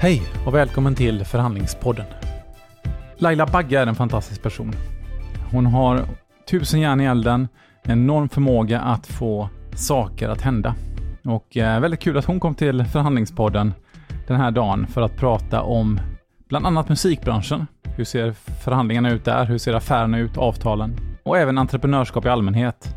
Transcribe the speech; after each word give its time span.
Hej 0.00 0.22
och 0.46 0.54
välkommen 0.54 0.94
till 0.94 1.24
Förhandlingspodden. 1.24 2.04
Laila 3.16 3.46
Bagge 3.46 3.78
är 3.78 3.86
en 3.86 3.94
fantastisk 3.94 4.42
person. 4.42 4.72
Hon 5.50 5.66
har 5.66 6.04
tusen 6.50 6.80
järn 6.80 7.00
i 7.00 7.04
elden, 7.04 7.48
en 7.82 7.92
enorm 7.92 8.28
förmåga 8.28 8.80
att 8.80 9.06
få 9.06 9.48
saker 9.74 10.28
att 10.28 10.40
hända. 10.40 10.74
Och 11.24 11.56
eh, 11.56 11.80
väldigt 11.80 12.00
kul 12.00 12.18
att 12.18 12.24
hon 12.24 12.40
kom 12.40 12.54
till 12.54 12.84
Förhandlingspodden 12.84 13.74
den 14.26 14.36
här 14.36 14.50
dagen 14.50 14.86
för 14.86 15.02
att 15.02 15.16
prata 15.16 15.62
om 15.62 16.00
bland 16.48 16.66
annat 16.66 16.88
musikbranschen. 16.88 17.66
Hur 17.96 18.04
ser 18.04 18.32
förhandlingarna 18.64 19.10
ut 19.10 19.24
där? 19.24 19.46
Hur 19.46 19.58
ser 19.58 19.74
affärerna 19.74 20.18
ut? 20.18 20.36
Avtalen? 20.36 20.96
Och 21.22 21.38
även 21.38 21.58
entreprenörskap 21.58 22.26
i 22.26 22.28
allmänhet. 22.28 22.96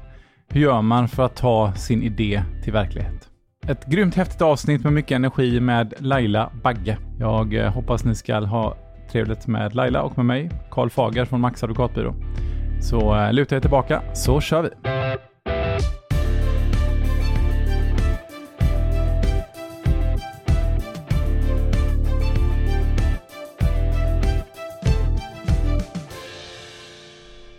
Hur 0.49 0.61
gör 0.61 0.81
man 0.81 1.07
för 1.07 1.23
att 1.23 1.35
ta 1.35 1.73
sin 1.73 2.03
idé 2.03 2.43
till 2.63 2.73
verklighet? 2.73 3.30
Ett 3.67 3.85
grymt 3.85 4.15
häftigt 4.15 4.41
avsnitt 4.41 4.83
med 4.83 4.93
mycket 4.93 5.15
energi 5.15 5.59
med 5.59 5.93
Laila 5.97 6.51
Bagge. 6.63 6.97
Jag 7.19 7.53
eh, 7.53 7.73
hoppas 7.73 8.03
ni 8.03 8.15
ska 8.15 8.39
ha 8.39 8.77
trevligt 9.11 9.47
med 9.47 9.75
Laila 9.75 10.01
och 10.01 10.17
med 10.17 10.25
mig, 10.25 10.51
Karl 10.71 10.89
Fager 10.89 11.25
från 11.25 11.41
Max 11.41 11.63
Advokatbyrå. 11.63 12.15
Så 12.81 13.15
eh, 13.15 13.33
luta 13.33 13.55
er 13.55 13.59
tillbaka 13.59 14.01
så 14.13 14.41
kör 14.41 14.63
vi. 14.63 14.69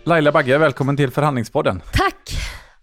Laila 0.03 0.31
Bagge, 0.31 0.57
välkommen 0.57 0.97
till 0.97 1.11
Förhandlingspodden. 1.11 1.81
Tack! 1.93 2.02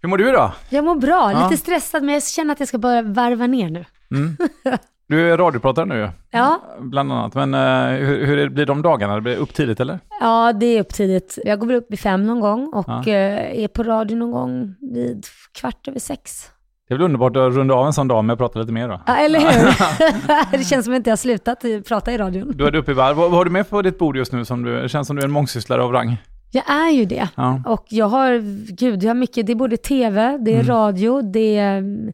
Hur 0.01 0.09
mår 0.09 0.17
du 0.17 0.29
idag? 0.29 0.51
Jag 0.69 0.83
mår 0.85 0.95
bra, 0.95 1.31
Ja. 1.31 1.43
lite 1.49 1.61
stressad 1.61 2.03
men 2.03 2.13
jag 2.13 2.23
känner 2.23 2.53
att 2.53 2.59
jag 2.59 2.67
ska 2.67 2.77
börja 2.77 3.01
varva 3.01 3.47
ner 3.47 3.69
nu. 3.69 3.85
Mm. 4.15 4.37
Du 5.07 5.31
är 5.33 5.37
radiopratare 5.37 5.85
nu 5.85 6.09
Ja, 6.31 6.61
bland 6.79 7.11
annat. 7.11 7.35
Men 7.35 7.53
eh, 7.53 7.99
hur, 8.07 8.25
hur 8.25 8.49
blir 8.49 8.65
de 8.65 8.81
dagarna? 8.81 9.15
Det 9.15 9.21
blir 9.21 9.35
upp 9.35 9.53
tidigt 9.53 9.79
eller? 9.79 9.99
ja 10.21 10.53
det 10.53 10.65
är 10.65 10.81
upp 10.81 10.89
tidigt. 10.93 11.37
Jag 11.45 11.59
går 11.59 11.67
väl 11.67 11.75
upp 11.75 11.85
vid 11.89 11.99
fem 11.99 12.25
någon 12.25 12.39
gång 12.39 12.67
och 12.73 12.85
Ja. 12.87 12.99
eh, 13.07 13.63
är 13.63 13.67
på 13.67 13.83
radio 13.83 14.15
någon 14.17 14.31
gång 14.31 14.75
vid 14.93 15.25
kvart 15.59 15.87
över 15.87 15.99
sex. 15.99 16.49
Det 16.87 16.93
är 16.93 16.97
väl 16.97 17.05
underbart 17.05 17.35
att 17.35 17.53
runda 17.53 17.73
av 17.75 17.85
en 17.85 17.93
sån 17.93 18.07
dag 18.07 18.23
med 18.25 18.33
att 18.33 18.39
prata 18.39 18.59
lite 18.59 18.71
mer 18.71 18.87
då. 18.89 19.01
Ja, 19.07 19.15
eller 19.17 19.39
hur? 19.39 20.51
det 20.57 20.63
känns 20.63 20.85
som 20.85 20.93
att 20.93 20.95
jag 20.95 20.99
inte 20.99 21.09
har 21.09 21.17
slutat 21.17 21.63
prata 21.87 22.11
i 22.11 22.17
radion. 22.17 22.51
Då 22.55 22.65
är 22.65 22.71
du 22.71 22.79
uppe 22.79 22.91
i 22.91 22.93
varv. 22.93 23.15
Vad, 23.17 23.29
vad 23.31 23.37
har 23.37 23.45
du 23.45 23.51
med 23.51 23.69
på 23.69 23.81
ditt 23.81 23.99
bord 23.99 24.17
just 24.17 24.31
nu? 24.31 24.45
Som 24.45 24.63
du, 24.63 24.81
det 24.81 24.89
känns 24.89 25.07
som 25.07 25.15
du 25.15 25.21
är 25.21 25.25
en 25.25 25.31
mångsysslare 25.31 25.81
av 25.83 25.91
rang. 25.91 26.17
Jag 26.51 26.69
är 26.69 26.89
ju 26.91 27.05
det. 27.05 27.29
Ja. 27.35 27.63
Och 27.65 27.85
jag 27.89 28.05
har, 28.05 28.39
gud, 28.75 29.03
jag 29.03 29.09
har 29.09 29.15
mycket, 29.15 29.45
det 29.45 29.51
är 29.51 29.55
både 29.55 29.77
tv, 29.77 30.37
det 30.37 30.51
är 30.51 30.55
Mm. 30.55 30.67
radio, 30.67 31.21
det 31.21 31.57
är 31.57 31.77
mm, 31.77 32.13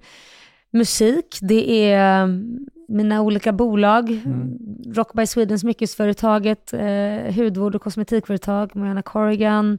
musik, 0.74 1.38
det 1.42 1.92
är 1.92 2.24
mm, 2.24 2.58
mina 2.90 3.22
olika 3.22 3.52
bolag, 3.54 4.10
Mm. 4.26 4.58
Rock 4.94 5.14
by 5.14 5.28
Sweden, 5.28 5.60
smyckesföretaget, 5.60 6.74
eh, 6.74 7.36
hudvård 7.36 7.76
och 7.76 7.82
kosmetikföretag, 7.82 8.76
Mariana 8.76 9.02
Corrigan, 9.02 9.78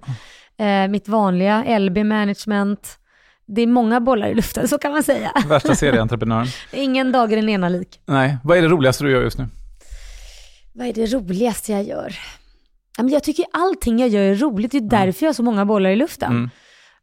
eh, 0.58 0.88
mitt 0.88 1.08
vanliga 1.08 1.78
LB 1.78 2.04
Management. 2.04 2.98
Det 3.46 3.62
är 3.62 3.66
många 3.66 4.00
bollar 4.00 4.28
i 4.28 4.34
luften, 4.34 4.68
så 4.68 4.78
kan 4.78 4.92
man 4.92 5.02
säga. 5.02 5.30
Värsta 5.48 5.74
serieentreprenören. 5.74 6.46
Ingen 6.72 7.12
dag 7.12 7.32
är 7.32 7.36
den 7.36 7.48
ena 7.48 7.68
lik. 7.68 8.00
Nej, 8.06 8.36
vad 8.44 8.58
är 8.58 8.62
det 8.62 8.68
roligaste 8.68 9.04
du 9.04 9.10
gör 9.10 9.22
just 9.22 9.38
nu? 9.38 9.46
Vad 10.72 10.86
är 10.86 10.92
det 10.92 11.06
roligaste 11.06 11.72
jag 11.72 11.82
gör? 11.84 12.14
Men 13.02 13.08
Jag 13.08 13.22
tycker 13.22 13.44
allting 13.52 13.98
jag 13.98 14.08
gör 14.08 14.22
är 14.22 14.34
roligt, 14.34 14.72
det 14.72 14.78
är 14.78 14.80
därför 14.80 15.26
jag 15.26 15.28
har 15.28 15.34
så 15.34 15.42
många 15.42 15.66
bollar 15.66 15.90
i 15.90 15.96
luften. 15.96 16.32
Mm. 16.32 16.50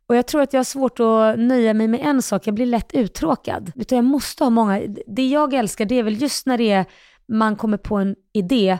Och 0.07 0.15
jag 0.15 0.27
tror 0.27 0.41
att 0.41 0.53
jag 0.53 0.59
har 0.59 0.63
svårt 0.65 0.99
att 0.99 1.39
nöja 1.39 1.73
mig 1.73 1.87
med 1.87 1.99
en 2.03 2.21
sak, 2.21 2.47
jag 2.47 2.55
blir 2.55 2.65
lätt 2.65 2.93
uttråkad. 2.93 3.71
Utan 3.75 3.95
jag 3.95 4.05
måste 4.05 4.43
ha 4.43 4.49
många, 4.49 4.81
det 5.07 5.27
jag 5.27 5.53
älskar 5.53 5.85
det 5.85 5.99
är 5.99 6.03
väl 6.03 6.21
just 6.21 6.45
när 6.45 6.57
det 6.57 6.71
är, 6.71 6.85
man 7.27 7.55
kommer 7.55 7.77
på 7.77 7.95
en 7.95 8.15
idé 8.33 8.77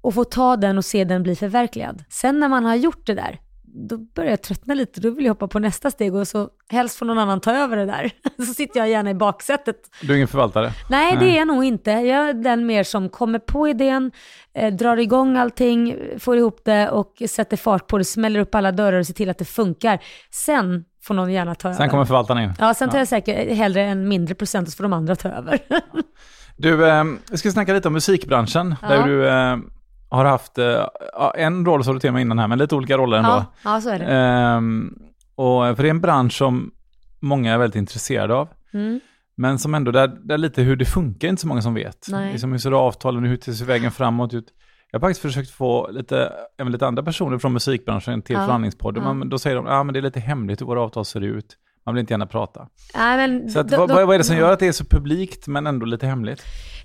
och 0.00 0.14
får 0.14 0.24
ta 0.24 0.56
den 0.56 0.78
och 0.78 0.84
se 0.84 1.04
den 1.04 1.22
bli 1.22 1.36
förverkligad. 1.36 2.04
Sen 2.08 2.40
när 2.40 2.48
man 2.48 2.64
har 2.64 2.74
gjort 2.74 3.06
det 3.06 3.14
där, 3.14 3.40
då 3.72 3.98
börjar 3.98 4.30
jag 4.30 4.42
tröttna 4.42 4.74
lite, 4.74 5.00
då 5.00 5.10
vill 5.10 5.24
jag 5.24 5.30
hoppa 5.30 5.48
på 5.48 5.58
nästa 5.58 5.90
steg 5.90 6.14
och 6.14 6.28
så 6.28 6.48
helst 6.68 6.96
får 6.96 7.06
någon 7.06 7.18
annan 7.18 7.40
ta 7.40 7.52
över 7.52 7.76
det 7.76 7.86
där. 7.86 8.10
Så 8.46 8.54
sitter 8.54 8.80
jag 8.80 8.88
gärna 8.88 9.10
i 9.10 9.14
baksätet. 9.14 9.76
Du 10.02 10.12
är 10.12 10.16
ingen 10.16 10.28
förvaltare? 10.28 10.72
Nej, 10.90 11.16
det 11.16 11.24
är 11.24 11.36
jag 11.36 11.46
nog 11.46 11.64
inte. 11.64 11.90
Jag 11.90 12.28
är 12.28 12.34
den 12.34 12.66
mer 12.66 12.84
som 12.84 13.08
kommer 13.08 13.38
på 13.38 13.68
idén, 13.68 14.12
eh, 14.54 14.74
drar 14.74 14.96
igång 14.96 15.36
allting, 15.36 15.96
får 16.18 16.36
ihop 16.36 16.60
det 16.64 16.90
och 16.90 17.22
sätter 17.28 17.56
fart 17.56 17.86
på 17.86 17.98
det, 17.98 18.04
smäller 18.04 18.40
upp 18.40 18.54
alla 18.54 18.72
dörrar 18.72 18.98
och 18.98 19.06
ser 19.06 19.14
till 19.14 19.30
att 19.30 19.38
det 19.38 19.44
funkar. 19.44 19.98
Sen 20.30 20.84
får 21.02 21.14
någon 21.14 21.32
gärna 21.32 21.54
ta 21.54 21.68
över. 21.68 21.78
Sen 21.78 21.90
kommer 21.90 22.04
förvaltarna 22.04 22.44
in. 22.44 22.52
Ja, 22.58 22.74
sen 22.74 22.90
tar 22.90 22.98
jag 22.98 23.08
säkert 23.08 23.56
hellre 23.56 23.82
en 23.82 24.08
mindre 24.08 24.34
procent 24.34 24.68
och 24.68 24.72
så 24.72 24.76
får 24.76 24.84
de 24.84 24.92
andra 24.92 25.16
ta 25.16 25.28
över. 25.28 25.58
Du, 26.56 26.88
eh, 26.88 27.04
vi 27.30 27.36
ska 27.36 27.50
snacka 27.50 27.72
lite 27.72 27.88
om 27.88 27.94
musikbranschen. 27.94 28.74
Ja. 28.82 28.88
Där 28.88 29.06
du 29.06 29.28
eh, 29.28 29.56
har 30.10 30.24
haft 30.24 30.58
eh, 30.58 30.84
en 31.34 31.66
roll, 31.66 31.84
sa 31.84 31.92
du 31.92 32.00
till 32.00 32.12
mig 32.12 32.22
innan 32.22 32.38
här, 32.38 32.48
men 32.48 32.58
lite 32.58 32.74
olika 32.74 32.96
roller 32.98 33.16
ändå. 33.16 33.30
ja, 33.30 33.44
ja, 33.64 33.80
så 33.80 33.90
är 33.90 33.98
det. 33.98 34.04
Ehm, 34.04 34.98
och 35.34 35.76
för 35.76 35.82
det 35.82 35.88
är 35.88 35.90
en 35.90 36.00
bransch 36.00 36.32
som 36.32 36.70
många 37.20 37.54
är 37.54 37.58
väldigt 37.58 37.76
intresserade 37.78 38.34
av. 38.34 38.48
Mm. 38.72 39.00
Men 39.36 39.58
som 39.58 39.74
ändå, 39.74 39.90
där, 39.90 40.08
där 40.24 40.38
lite 40.38 40.62
hur 40.62 40.76
det 40.76 40.84
funkar, 40.84 41.28
inte 41.28 41.40
så 41.42 41.48
många 41.48 41.62
som 41.62 41.74
vet. 41.74 42.06
Nej. 42.10 42.32
Liksom 42.32 42.52
hur 42.52 42.58
ser 42.58 42.72
avtalen 42.72 43.24
ut, 43.24 43.48
hur 43.48 43.52
ser 43.52 43.64
vägen 43.64 43.90
framåt 43.90 44.34
ut? 44.34 44.46
Jag 44.90 45.00
har 45.00 45.08
faktiskt 45.08 45.22
försökt 45.22 45.50
få 45.50 45.90
lite, 45.90 46.32
även 46.58 46.72
lite 46.72 46.86
andra 46.86 47.02
personer 47.02 47.38
från 47.38 47.52
musikbranschen 47.52 48.22
till 48.22 48.34
Ja. 48.36 48.44
förhandlingspodden. 48.44 49.02
Ja. 49.04 49.12
Men 49.12 49.28
då 49.28 49.38
säger 49.38 49.56
de, 49.56 49.66
ja 49.66 49.82
men 49.82 49.92
det 49.92 49.98
är 50.00 50.02
lite 50.02 50.20
hemligt 50.20 50.60
hur 50.60 50.66
våra 50.66 50.80
avtal 50.82 51.04
ser 51.04 51.20
ut. 51.20 51.56
Man 51.86 51.94
vill 51.94 52.00
inte 52.00 52.12
gärna 52.12 52.26
prata. 52.26 52.68
Nej, 52.96 53.16
men 53.28 53.50
Så 53.50 53.60
att, 53.60 53.68
då- 53.68 53.76
vad, 53.76 53.90
vad 54.06 54.14
är 54.14 54.18
det 54.18 54.24
som 54.24 54.36
gör 54.36 54.52
att 54.52 54.58
det 54.58 54.66
är 54.68 54.72
så 54.72 54.84
publikt 54.84 55.46
men 55.46 55.66
ändå 55.66 55.86
lite 55.86 56.06
hemligt? 56.06 56.42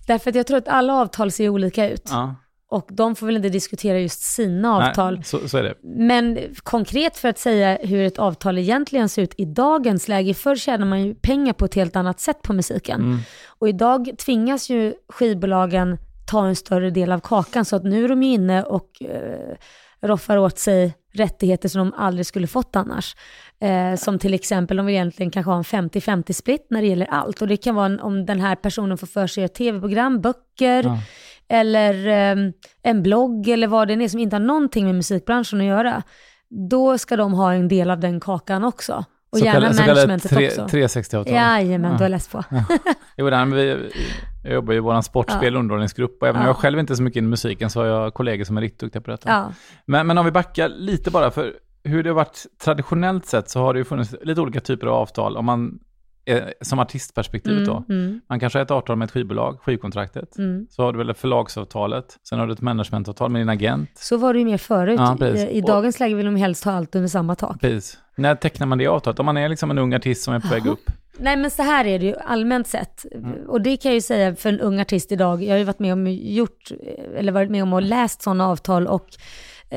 Därför 0.08 0.30
att 0.30 0.36
jag 0.36 0.48
tror 0.48 0.58
att 0.58 0.68
alla 0.68 0.94
avtal 0.94 1.32
ser 1.32 1.50
olika 1.50 1.90
ut. 1.90 2.08
Ja. 2.12 2.36
Och 2.76 2.88
de 2.92 3.16
får 3.16 3.26
väl 3.26 3.36
inte 3.36 3.50
diskutera 3.50 4.00
just 4.00 4.22
sina 4.22 4.76
avtal. 4.76 5.14
Nej, 5.16 5.24
så, 5.24 5.48
så. 5.48 5.74
Men 5.82 6.40
konkret 6.64 7.18
för 7.18 7.30
att 7.30 7.38
säga 7.38 7.78
hur 7.82 8.06
ett 8.06 8.20
avtal 8.20 8.58
egentligen 8.58 9.10
ser 9.10 9.22
ut 9.22 9.34
i 9.38 9.46
dagens 9.46 10.08
läge, 10.08 10.34
förr 10.34 10.56
tjänar 10.56 10.86
man 10.86 11.04
ju 11.04 11.16
pengar 11.16 11.54
på 11.54 11.66
ett 11.66 11.76
helt 11.76 11.96
annat 11.96 12.20
sätt 12.20 12.42
på 12.42 12.54
musiken. 12.54 13.02
Mm. 13.02 13.20
Och 13.48 13.70
idag 13.70 14.12
tvingas 14.18 14.70
ju 14.70 14.94
skivbolagen 15.10 15.98
ta 16.26 16.48
en 16.48 16.56
större 16.56 16.90
del 16.90 17.12
av 17.12 17.20
kakan, 17.20 17.66
så 17.66 17.76
att 17.76 17.84
nu 17.84 18.04
är 18.04 18.10
de 18.10 18.24
ju 18.24 18.34
inne 18.34 18.64
och 18.64 19.02
eh, 19.02 19.56
roffar 20.02 20.38
åt 20.38 20.60
sig 20.60 20.94
rättigheter 21.14 21.70
som 21.70 21.80
de 21.80 21.94
aldrig 21.98 22.26
skulle 22.26 22.48
fått 22.48 22.76
annars. 22.76 23.16
Eh, 23.60 23.96
som 23.96 24.20
till 24.20 24.34
exempel, 24.34 24.78
de 24.78 24.86
vill 24.86 24.96
egentligen 24.96 25.32
kanske 25.32 25.52
ha 25.52 25.58
en 25.58 25.90
50-50 25.90 26.34
split 26.34 26.68
när 26.70 26.82
det 26.82 26.88
gäller 26.88 27.06
allt. 27.06 27.42
Och 27.42 27.48
det 27.48 27.58
kan 27.58 27.76
vara 27.76 27.86
en, 27.86 28.00
om 28.00 28.26
den 28.26 28.40
här 28.40 28.56
personen 28.56 28.98
får 28.98 29.08
för 29.08 29.28
sig 29.28 29.44
ett 29.44 29.54
tv-program, 29.54 30.22
böcker, 30.22 30.84
Ja. 30.84 31.00
Eller 31.50 32.08
eh, 32.08 32.52
en 32.84 33.04
blogg 33.04 33.48
eller 33.48 33.68
vad 33.68 33.88
det 33.88 33.94
är 33.94 34.08
som 34.10 34.20
inte 34.20 34.36
har 34.36 34.42
någonting 34.42 34.86
med 34.86 34.96
musikbranschen 34.96 35.60
att 35.62 35.66
göra. 35.68 36.04
Då 36.70 36.98
ska 36.98 37.16
de 37.18 37.34
ha 37.34 37.54
en 37.54 37.68
del 37.68 37.92
av 37.92 38.00
den 38.00 38.20
kakan 38.20 38.64
också. 38.64 39.06
Och 39.30 39.38
Så 39.40 39.46
gärna 39.46 39.60
kallade- 39.74 39.88
managementet 39.88 40.32
tre- 40.32 40.48
också. 40.48 40.62
360-avtal. 40.78 41.34
Jajamän, 41.34 41.92
Ja. 41.92 41.98
du 41.98 42.04
har 42.04 42.10
läst 42.10 42.32
på. 42.32 42.44
Jo, 43.18 43.30
nej, 43.30 43.46
vi, 43.46 43.90
jag 44.44 44.54
jobbar 44.54 44.74
i 44.74 44.80
vår 44.80 45.02
sportspel 45.02 45.54
Ja. 45.54 45.58
och 45.58 45.60
underhållningsgrupp 45.60 46.18
och 46.22 46.28
även 46.28 46.42
om 46.42 46.46
Ja. 46.48 46.50
jag 46.50 46.58
själv 46.58 46.80
inte 46.80 46.94
är 46.94 46.96
så 46.96 47.04
mycket 47.04 47.18
in 47.18 47.24
i 47.26 47.28
musiken 47.28 47.70
så 47.70 47.80
har 47.80 47.88
jag 47.88 48.14
kollegor 48.14 48.44
som 48.46 48.58
är 48.58 48.62
riktigt 48.62 48.80
duktiga 48.80 49.02
på 49.02 49.12
detta. 49.12 49.30
Ja. 49.30 49.52
Men, 49.86 50.08
men 50.08 50.18
om 50.18 50.26
vi 50.26 50.32
backar 50.32 50.70
lite 50.70 51.12
bara, 51.12 51.32
för 51.32 51.54
hur 51.84 52.04
det 52.04 52.10
har 52.10 52.16
varit 52.16 52.46
traditionellt 52.64 53.26
sett 53.26 53.50
så 53.50 53.60
har 53.60 53.74
det 53.74 53.78
ju 53.80 53.84
funnits 53.86 54.16
lite 54.22 54.42
olika 54.42 54.60
typer 54.60 54.88
av 54.88 54.94
avtal. 54.94 55.38
Om 55.38 55.46
man, 55.46 55.80
som 56.62 56.80
artistperspektivet 56.80 57.66
då. 57.66 57.84
Mm, 57.90 58.02
mm, 58.06 58.22
Man 58.30 58.40
kanske 58.40 58.60
har 58.60 58.64
ett 58.64 58.72
avtal 58.72 58.96
med 58.96 59.06
ett 59.06 59.12
skivbolag, 59.12 59.60
skivkontraktet. 59.62 60.38
mm. 60.38 60.68
Så 60.70 60.84
har 60.84 60.92
du 60.94 60.98
väl 60.98 61.14
förlagsavtalet. 61.14 62.18
Sen 62.30 62.40
har 62.40 62.48
du 62.48 62.54
ett 62.54 62.62
managementavtal 62.62 63.32
med 63.32 63.42
din 63.42 63.50
agent. 63.50 63.90
Så 63.96 64.18
var 64.18 64.34
det 64.34 64.40
ju 64.40 64.46
mer 64.46 64.58
förut. 64.58 65.00
Ja. 65.20 65.28
I, 65.28 65.58
I 65.58 65.62
Och- 65.62 65.68
dagens 65.68 66.00
läge 66.00 66.16
vill 66.16 66.26
de 66.26 66.36
helst 66.36 66.64
ha 66.64 66.72
allt 66.72 66.96
under 66.96 67.08
samma 67.10 67.36
tak. 67.36 67.62
Precis. 67.62 67.98
När 68.16 68.36
tecknar 68.36 68.68
man 68.68 68.78
det 68.78 68.88
avtalet? 68.88 69.20
Om 69.20 69.26
man 69.26 69.38
är 69.38 69.50
liksom 69.50 69.72
en 69.72 69.78
ung 69.78 69.94
artist 69.94 70.24
som 70.24 70.34
är 70.34 70.40
på 70.40 70.48
väg 70.48 70.66
upp. 70.66 70.92
Nej 71.18 71.38
men 71.38 71.52
så 71.52 71.64
här 71.64 71.86
är 71.86 72.00
det 72.00 72.06
ju 72.06 72.16
allmänt 72.16 72.68
sett. 72.68 73.06
Och 73.48 73.62
det 73.62 73.78
kan 73.78 73.90
jag 73.92 73.96
ju 73.96 74.02
säga 74.02 74.36
för 74.36 74.50
en 74.50 74.60
ung 74.60 74.80
artist 74.80 75.12
idag. 75.12 75.44
Jag 75.44 75.52
har 75.54 75.58
ju 75.58 75.64
varit 75.64 75.80
med 75.80 75.94
om 75.94 76.08
gjort, 76.08 76.72
eller 77.16 77.32
varit 77.32 77.50
med 77.52 77.64
om 77.64 77.74
och 77.74 77.82
läst 77.82 78.22
sådana 78.22 78.48
avtal 78.48 78.88
och 78.88 79.06
eh, 79.06 79.16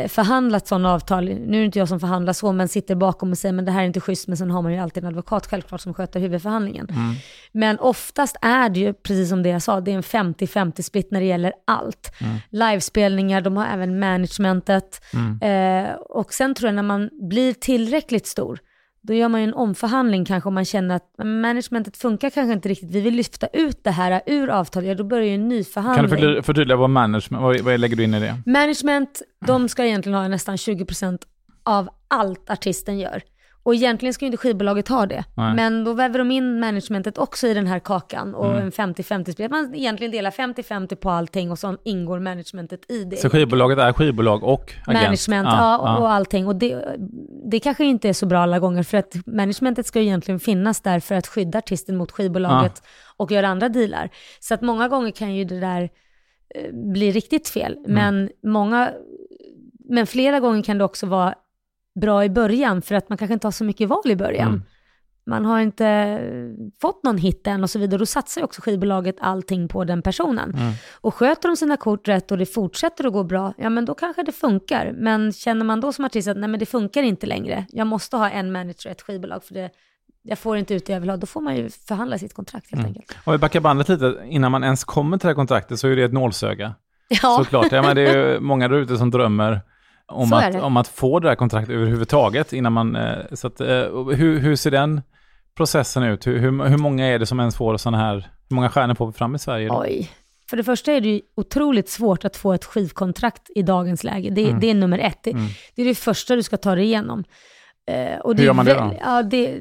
förhandlat 0.09 0.67
sådana 0.67 0.93
avtal. 0.93 1.25
Nu 1.25 1.57
är 1.57 1.61
det 1.61 1.65
inte 1.65 1.79
jag 1.79 1.89
som 1.89 2.01
förhandlar 2.01 2.33
så, 2.33 2.53
men 2.53 2.69
sitter 2.69 2.95
bakom 2.95 3.31
och 3.31 3.39
säger 3.39 3.53
men 3.53 3.65
det 3.65 3.73
här 3.73 3.83
är 3.83 3.87
inte 3.87 4.01
schysst, 4.01 4.29
men 4.29 4.37
sen 4.37 4.51
har 4.51 4.63
man 4.63 4.73
ju 4.73 4.79
alltid 4.79 5.05
en 5.05 5.09
advokat 5.09 5.47
självklart 5.47 5.81
som 5.81 5.95
sköter 5.95 6.21
huvudförhandlingen. 6.21 6.87
Mm. 6.91 7.15
Men 7.53 7.79
oftast 7.79 8.37
är 8.43 8.69
det 8.69 8.81
ju, 8.81 8.93
precis 8.93 9.29
som 9.29 9.43
det 9.43 9.49
jag 9.49 9.63
sa, 9.63 9.81
det 9.81 9.91
är 9.91 9.97
en 9.97 10.03
50-50 10.35 10.83
split 10.83 11.11
när 11.11 11.21
det 11.21 11.27
gäller 11.27 11.53
allt. 11.67 12.13
Mm. 12.21 12.37
Livespelningar, 12.51 13.41
de 13.41 13.57
har 13.57 13.67
även 13.67 13.99
managementet. 13.99 15.05
Mm. 15.15 15.87
Eh, 15.89 15.95
och 15.95 16.35
sen 16.35 16.55
tror 16.55 16.69
jag 16.69 16.75
när 16.75 16.83
man 16.83 17.11
blir 17.29 17.53
tillräckligt 17.53 18.27
stor, 18.27 18.59
då 19.01 19.15
gör 19.15 19.29
man 19.29 19.41
ju 19.41 19.45
en 19.49 19.55
omförhandling 19.55 20.25
kanske 20.25 20.49
om 20.49 20.55
man 20.55 20.65
känner 20.65 20.97
att 20.97 21.15
managementet 21.25 21.97
funkar 21.97 22.31
kanske 22.31 22.53
inte 22.53 22.69
riktigt, 22.69 22.91
vi 22.91 23.01
vill 23.01 23.15
lyfta 23.15 23.47
ut 23.47 23.85
det 23.85 23.91
här 23.91 24.21
ur 24.27 24.49
avtalet, 24.49 24.89
ja 24.89 24.95
då 24.95 25.05
börjar 25.05 25.27
ju 25.27 25.35
en 25.35 25.49
ny 25.49 25.65
Kan 25.65 25.73
förhandling. 25.73 26.05
du 26.05 26.09
förtydliga, 26.09 26.43
förtydliga 26.43 26.77
vad 26.77 26.91
management, 26.91 27.43
vad, 27.43 27.61
vad 27.61 27.81
lägger 27.81 27.97
du 27.97 28.05
in 28.05 28.15
i 28.15 28.21
det? 28.21 28.43
Management, 28.47 29.23
de 29.47 29.69
ska 29.69 29.85
egentligen 29.85 30.19
ha 30.19 30.29
nästan 30.29 30.57
20% 30.57 31.19
av 31.63 31.89
allt 32.09 32.51
artisten 32.51 32.99
gör. 32.99 33.23
Och 33.63 33.75
egentligen 33.75 34.15
ska 34.15 34.25
ju 34.25 34.27
inte 34.27 34.37
skivbolaget 34.37 34.89
ha 34.89 35.07
det. 35.07 35.25
Nej. 35.35 35.55
Men 35.55 35.85
då 35.85 35.93
väver 35.93 36.19
de 36.19 36.31
in 36.31 36.61
managementet 36.61 37.19
också 37.19 37.47
i 37.47 37.55
den 37.55 37.67
här 37.67 37.79
kakan 37.79 38.35
och 38.35 38.51
Mm. 38.51 38.63
en 38.63 38.73
50-50 38.73 39.33
spel. 39.33 39.51
Man 39.51 39.75
egentligen 39.75 40.11
delar 40.11 40.31
50-50 40.31 40.95
på 40.95 41.11
allting 41.11 41.51
och 41.51 41.59
så 41.59 41.77
ingår 41.85 42.19
managementet 42.19 42.91
i 42.91 43.05
det. 43.05 43.17
Så 43.17 43.31
skivbolaget 43.31 43.79
är 43.79 43.93
skivbolag 43.93 44.45
och 44.45 44.73
agent? 44.87 45.03
Management, 45.05 45.49
ja, 45.51 45.79
och, 45.79 46.03
och 46.03 46.11
allting. 46.11 46.47
Och 46.47 46.57
det, 46.57 46.97
det 47.51 47.61
kanske 47.61 47.85
inte 47.85 48.09
är 48.09 48.13
så 48.13 48.27
bra 48.27 48.39
alla 48.39 48.59
gånger, 48.59 48.83
för 48.83 48.99
att 48.99 49.15
managementet 49.27 49.87
ska 49.87 50.01
ju 50.01 50.07
egentligen 50.07 50.41
finnas 50.41 50.81
där 50.81 51.01
för 51.01 51.15
att 51.15 51.27
skydda 51.27 51.59
artisten 51.59 51.97
mot 51.97 52.13
skivbolaget 52.13 52.83
och 53.17 53.31
göra 53.33 53.49
andra 53.49 53.69
dealar. 53.69 54.11
Så 54.41 54.55
att 54.55 54.61
många 54.63 54.89
gånger 54.89 55.11
kan 55.11 55.35
ju 55.35 55.45
det 55.45 55.61
där 55.61 55.83
eh, 56.55 56.73
bli 56.73 57.11
riktigt 57.11 57.49
fel. 57.49 57.73
Mm. 57.73 57.93
Men, 57.93 58.31
många, 58.53 58.91
men 59.89 60.07
flera 60.07 60.41
gånger 60.41 60.63
kan 60.63 60.79
det 60.79 60.85
också 60.85 61.07
vara 61.07 61.35
bra 61.99 62.25
i 62.25 62.31
början, 62.31 62.83
för 62.83 62.95
att 62.95 63.09
man 63.09 63.19
kanske 63.19 63.33
inte 63.35 63.47
har 63.47 63.53
så 63.53 63.65
mycket 63.65 63.89
val 63.89 64.03
i 64.11 64.17
början. 64.17 64.49
Mm. 64.49 64.63
Man 65.27 65.45
har 65.45 65.61
inte 65.61 65.87
eh, 65.87 66.71
fått 66.81 67.05
någon 67.05 67.19
hit 67.19 67.47
än 67.47 67.63
och 67.63 67.71
så 67.71 67.79
vidare. 67.79 67.99
Då 67.99 68.07
satsar 68.07 68.41
ju 68.41 68.45
också 68.45 68.61
skivbolaget 68.63 69.17
allting 69.21 69.69
på 69.69 69.85
den 69.85 70.03
personen. 70.03 70.55
Mm. 70.55 70.73
Och 71.01 71.15
sköter 71.15 71.49
de 71.49 71.57
sina 71.57 71.77
kort 71.77 72.09
rätt 72.09 72.31
och 72.31 72.39
det 72.39 72.47
fortsätter 72.47 73.07
att 73.07 73.13
gå 73.13 73.25
bra, 73.25 73.55
ja 73.59 73.71
men 73.71 73.85
då 73.85 73.95
kanske 73.95 74.23
det 74.23 74.33
funkar. 74.33 74.93
Men 74.99 75.33
känner 75.33 75.65
man 75.65 75.81
då 75.81 75.93
som 75.93 76.05
artist 76.05 76.29
att 76.29 76.37
nej 76.37 76.49
men 76.49 76.61
det 76.61 76.67
funkar 76.67 77.03
inte 77.03 77.27
längre, 77.27 77.67
jag 77.69 77.87
måste 77.87 78.17
ha 78.17 78.31
en 78.31 78.53
manager, 78.53 78.91
ett 78.91 79.03
skivbolag, 79.03 79.45
för 79.45 79.55
det, 79.55 79.71
jag 80.23 80.39
får 80.39 80.57
inte 80.57 80.75
ut 80.75 80.87
det 80.87 80.93
jag 80.93 81.01
vill 81.01 81.11
ha, 81.11 81.17
då 81.17 81.27
får 81.27 81.41
man 81.41 81.57
ju 81.57 81.69
förhandla 81.71 82.19
sitt 82.19 82.35
kontrakt 82.35 82.71
helt 82.71 82.81
Mm. 82.81 82.89
enkelt. 82.89 83.17
Om 83.25 83.33
vi 83.33 83.39
backar 83.39 83.61
bandet 83.61 83.89
lite, 83.89 84.17
innan 84.29 84.53
man 84.53 84.65
ens 84.65 84.85
kommer 84.85 85.19
till 85.19 85.27
det 85.27 85.31
här 85.31 85.35
kontraktet 85.35 85.79
så 85.81 85.89
är 85.89 85.97
det 85.97 86.03
ett 86.05 86.13
nålsöga. 86.13 86.75
Ja, 87.09 87.37
Såklart. 87.39 87.73
Ja, 87.73 87.83
men 87.83 87.97
det 87.97 88.03
är 88.03 88.33
ju 88.33 88.41
många 88.41 88.69
där 88.69 88.77
ute 88.77 88.97
som 88.97 89.11
drömmer 89.11 89.61
om 90.09 90.29
Så 90.29 90.37
att, 90.37 90.53
det. 90.53 90.61
om 90.61 90.77
att 90.77 90.89
få 90.89 91.21
det 91.21 91.29
här 91.29 91.35
kontraktet 91.35 91.75
överhuvudtaget 91.75 92.53
innan 92.53 92.73
man... 92.73 92.97
eh, 92.97 93.17
Så 93.33 93.47
att, 93.47 93.61
eh, 93.61 93.67
hur, 94.17 94.39
hur 94.39 94.57
ser 94.57 94.71
den 94.71 95.03
processen 95.57 96.03
ut? 96.03 96.27
Hur, 96.27 96.39
hur, 96.39 96.65
hur 96.65 96.79
många 96.79 97.07
är 97.07 97.19
det 97.19 97.27
som 97.27 97.41
ens 97.41 97.57
får 97.57 97.77
sådana 97.77 97.99
här... 97.99 98.29
Hur 98.49 98.55
många 98.55 98.71
stjärnor 98.71 98.95
får 98.95 99.07
vi 99.07 99.13
fram 99.13 99.35
i 99.35 99.39
Sverige? 99.39 99.69
Då? 99.69 99.81
oj. 99.81 100.11
För 100.51 100.57
det 100.57 100.65
första 100.65 100.93
är 100.93 101.01
det 101.01 101.09
ju 101.09 101.21
otroligt 101.37 101.89
svårt 101.89 102.25
att 102.25 102.37
få 102.37 102.53
ett 102.53 102.65
skivkontrakt 102.65 103.51
i 103.55 103.63
dagens 103.63 104.05
läge. 104.05 104.31
Det, 104.31 104.45
Mm. 104.49 104.61
det 104.61 104.71
är 104.71 104.75
nummer 104.75 104.99
ett. 104.99 105.19
Det, 105.23 105.31
Mm. 105.31 105.47
det 105.75 105.83
är 105.83 105.87
det 105.87 105.95
första 105.95 106.37
du 106.37 106.43
ska 106.43 106.57
ta 106.57 106.75
dig 106.75 106.85
igenom. 106.85 107.25
Eh, 107.91 108.19
och 108.19 108.35
Hur 108.35 108.41
är 108.41 108.47
gör 108.47 108.53
man 108.53 108.65
det 108.67 108.75
då? 108.75 108.95
Ja, 109.01 109.23
det, 109.23 109.61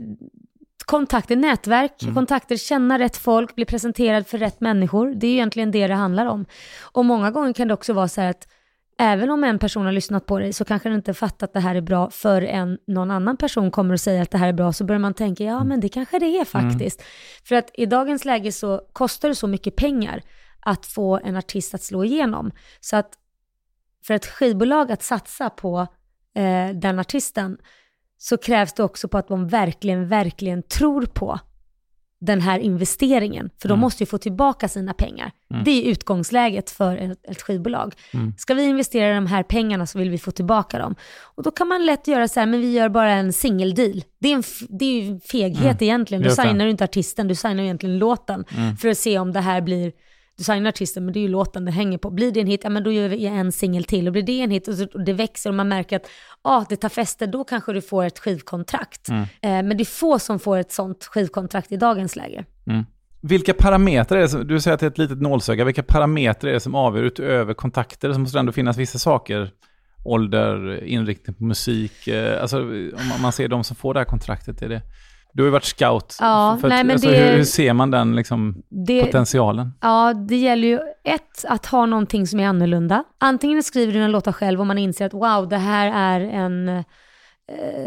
kontakter, 0.85 1.35
nätverk, 1.35 2.03
Mm. 2.03 2.15
kontakter, 2.15 2.55
känna 2.57 2.99
rätt 2.99 3.17
folk, 3.17 3.55
bli 3.55 3.65
presenterad 3.65 4.27
för 4.27 4.37
rätt 4.37 4.61
människor. 4.61 5.13
Det 5.15 5.27
är 5.27 5.29
ju 5.31 5.35
egentligen 5.35 5.71
det 5.71 5.87
det 5.87 5.93
handlar 5.93 6.25
om. 6.25 6.45
Och 6.81 7.05
många 7.05 7.31
gånger 7.31 7.53
kan 7.53 7.67
det 7.67 7.73
också 7.73 7.93
vara 7.93 8.07
så 8.07 8.21
här 8.21 8.29
att 8.29 8.47
även 8.97 9.29
om 9.29 9.43
en 9.43 9.59
person 9.59 9.85
har 9.85 9.91
lyssnat 9.91 10.25
på 10.25 10.39
dig 10.39 10.53
så 10.53 10.65
kanske 10.65 10.89
den 10.89 10.95
inte 10.95 11.13
fattat 11.13 11.43
att 11.43 11.53
det 11.53 11.59
här 11.59 11.75
är 11.75 11.81
bra 11.81 12.09
förrän 12.09 12.77
någon 12.87 13.11
annan 13.11 13.37
person 13.37 13.71
kommer 13.71 13.93
och 13.93 13.99
säger 13.99 14.21
att 14.21 14.31
det 14.31 14.37
här 14.37 14.47
är 14.47 14.53
bra 14.53 14.73
så 14.73 14.83
börjar 14.85 14.99
man 14.99 15.13
tänka 15.13 15.43
ja 15.43 15.63
men 15.63 15.79
det 15.79 15.89
kanske 15.89 16.19
det 16.19 16.37
är 16.37 16.45
faktiskt. 16.45 17.03
För 17.43 17.55
att 17.55 17.71
i 17.73 17.85
dagens 17.85 18.25
läge 18.25 18.51
så 18.51 18.81
kostar 18.93 19.29
det 19.29 19.35
så 19.35 19.47
mycket 19.47 19.75
pengar 19.75 20.21
att 20.59 20.85
få 20.85 21.19
en 21.23 21.35
artist 21.35 21.73
att 21.73 21.83
slå 21.83 22.03
igenom. 22.03 22.51
Så 22.79 22.95
att 22.95 23.13
för 24.07 24.13
ett 24.13 24.25
skivbolag 24.25 24.91
att 24.91 25.03
satsa 25.03 25.49
på 25.49 25.87
eh, 26.35 26.69
den 26.69 26.99
artisten 26.99 27.57
så 28.17 28.37
krävs 28.37 28.73
det 28.73 28.83
också 28.83 29.07
på 29.07 29.17
att 29.17 29.27
de 29.27 29.47
verkligen, 29.47 30.07
verkligen 30.07 30.63
tror 30.63 31.05
på 31.05 31.39
den 32.19 32.41
här 32.41 32.59
investeringen. 32.59 33.49
För 33.61 33.67
de 33.69 33.73
Mm. 33.73 33.81
måste 33.81 34.03
ju 34.03 34.07
få 34.07 34.17
tillbaka 34.17 34.67
sina 34.67 34.93
pengar. 34.93 35.31
Mm. 35.51 35.63
Det 35.63 35.71
är 35.71 35.83
utgångsläget 35.91 36.69
för 36.69 36.97
ett, 36.97 37.19
ett 37.29 37.41
skivbolag. 37.41 37.93
Mm. 38.13 38.33
Ska 38.37 38.53
vi 38.53 38.63
investera 38.63 39.15
de 39.15 39.27
här 39.27 39.43
pengarna 39.43 39.85
så 39.85 39.99
vill 39.99 40.09
vi 40.09 40.17
få 40.17 40.31
tillbaka 40.31 40.79
dem. 40.79 40.95
Och 41.35 41.43
då 41.43 41.51
kan 41.51 41.67
man 41.67 41.85
lätt 41.85 42.07
göra 42.07 42.27
så 42.27 42.39
här, 42.39 42.47
men 42.47 42.61
vi 42.61 42.71
gör 42.73 42.89
bara 42.89 43.11
en 43.11 43.33
singeldeal. 43.33 44.03
Det 44.19 44.29
är, 44.29 44.33
en, 44.33 44.39
f- 44.39 44.61
det 44.69 44.85
är 44.85 45.01
ju 45.03 45.19
feghet 45.19 45.61
Mm. 45.81 45.83
egentligen. 45.83 46.23
Du 46.23 46.29
signar 46.29 46.65
ju 46.65 46.71
inte 46.71 46.83
artisten, 46.83 47.27
du 47.27 47.35
signar 47.35 47.55
ju 47.55 47.63
egentligen 47.63 47.97
låten. 47.99 48.45
Mm. 48.57 48.77
För 48.77 48.87
att 48.89 48.97
se 48.97 49.19
om 49.19 49.33
det 49.33 49.39
här 49.41 49.61
blir, 49.61 49.91
du 50.37 50.43
signar 50.43 50.69
artisten 50.69 51.05
men 51.05 51.13
det 51.13 51.19
är 51.19 51.21
ju 51.21 51.27
låten 51.27 51.65
det 51.65 51.71
hänger 51.71 51.97
på. 51.97 52.09
Blir 52.09 52.31
det 52.31 52.39
en 52.41 52.47
hit, 52.47 52.61
ja 52.63 52.69
men 52.69 52.83
då 52.83 52.91
gör 52.91 53.09
vi 53.09 53.25
en 53.25 53.51
singel 53.51 53.83
till. 53.83 54.07
Och 54.07 54.11
blir 54.13 54.23
det 54.23 54.41
en 54.41 54.51
hit 54.51 54.67
och, 54.67 54.75
så, 54.75 54.87
och 54.93 55.03
det 55.03 55.13
växer 55.13 55.49
och 55.49 55.55
man 55.55 55.67
märker 55.67 55.95
att 55.95 56.09
ah, 56.41 56.65
det 56.69 56.75
tar 56.75 56.89
fäste, 56.89 57.25
då 57.25 57.43
kanske 57.43 57.73
du 57.73 57.81
får 57.81 58.05
ett 58.05 58.19
skivkontrakt. 58.19 59.09
Mm. 59.09 59.21
Eh, 59.21 59.27
men 59.41 59.69
det 59.77 59.83
är 59.83 59.85
få 59.85 60.19
som 60.19 60.39
får 60.39 60.57
ett 60.57 60.71
sånt 60.71 61.03
skivkontrakt 61.03 61.71
i 61.71 61.77
dagens 61.77 62.15
läge. 62.15 62.45
Mm. 62.67 62.85
Vilka 63.21 63.53
parametrar 63.53 64.17
är 64.17 64.21
det 64.21 64.29
som, 64.29 64.47
du 64.47 64.59
säger 64.61 64.73
att 64.73 64.79
det 64.79 64.85
är 64.85 64.91
ett 64.91 64.97
litet 64.97 65.21
nålsöga, 65.21 65.65
vilka 65.65 65.83
parametrar 65.83 66.49
är 66.49 66.53
det 66.53 66.59
som 66.59 66.75
avgör 66.75 67.03
utöver 67.03 67.53
kontakter? 67.53 68.13
Så 68.13 68.19
måste 68.19 68.37
det 68.37 68.39
ändå 68.39 68.51
finnas 68.51 68.77
vissa 68.77 68.99
saker, 68.99 69.51
ålder, 70.05 70.83
inriktning 70.83 71.35
på 71.35 71.43
musik, 71.43 72.07
eh, 72.07 72.41
alltså 72.41 72.59
om 72.59 72.91
man- 73.09 73.21
man 73.21 73.31
ser 73.31 73.47
de 73.47 73.63
som 73.63 73.75
får 73.75 73.93
det 73.93 73.99
här 73.99 74.05
kontraktet, 74.05 74.61
är 74.61 74.69
det... 74.69 74.81
Du 75.37 75.43
har 75.43 75.47
ju 75.47 75.51
varit 75.51 75.63
scout. 75.63 76.17
Ja, 76.19 76.57
för, 76.61 76.69
nej, 76.69 76.83
men 76.83 76.93
alltså, 76.93 77.09
det- 77.09 77.17
hur, 77.17 77.37
hur 77.37 77.43
ser 77.43 77.73
man 77.73 77.91
den 77.91 78.15
liksom, 78.15 78.63
Det, 78.69 79.03
potentialen? 79.05 79.73
Ja, 79.81 80.13
det 80.13 80.35
gäller 80.37 80.67
ju 80.67 80.79
ett, 81.03 81.45
att 81.47 81.65
ha 81.65 81.85
någonting 81.85 82.27
som 82.27 82.39
är 82.39 82.47
annorlunda. 82.47 83.03
Antingen 83.17 83.63
skriver 83.63 83.93
du 83.93 83.99
en 83.99 84.11
låta 84.11 84.33
själv 84.33 84.59
och 84.59 84.67
man 84.67 84.77
inser 84.77 85.05
att 85.05 85.13
wow, 85.13 85.49
det 85.49 85.57
här 85.57 85.91
är 85.95 86.19
en 86.21 86.69
eh, 86.69 86.83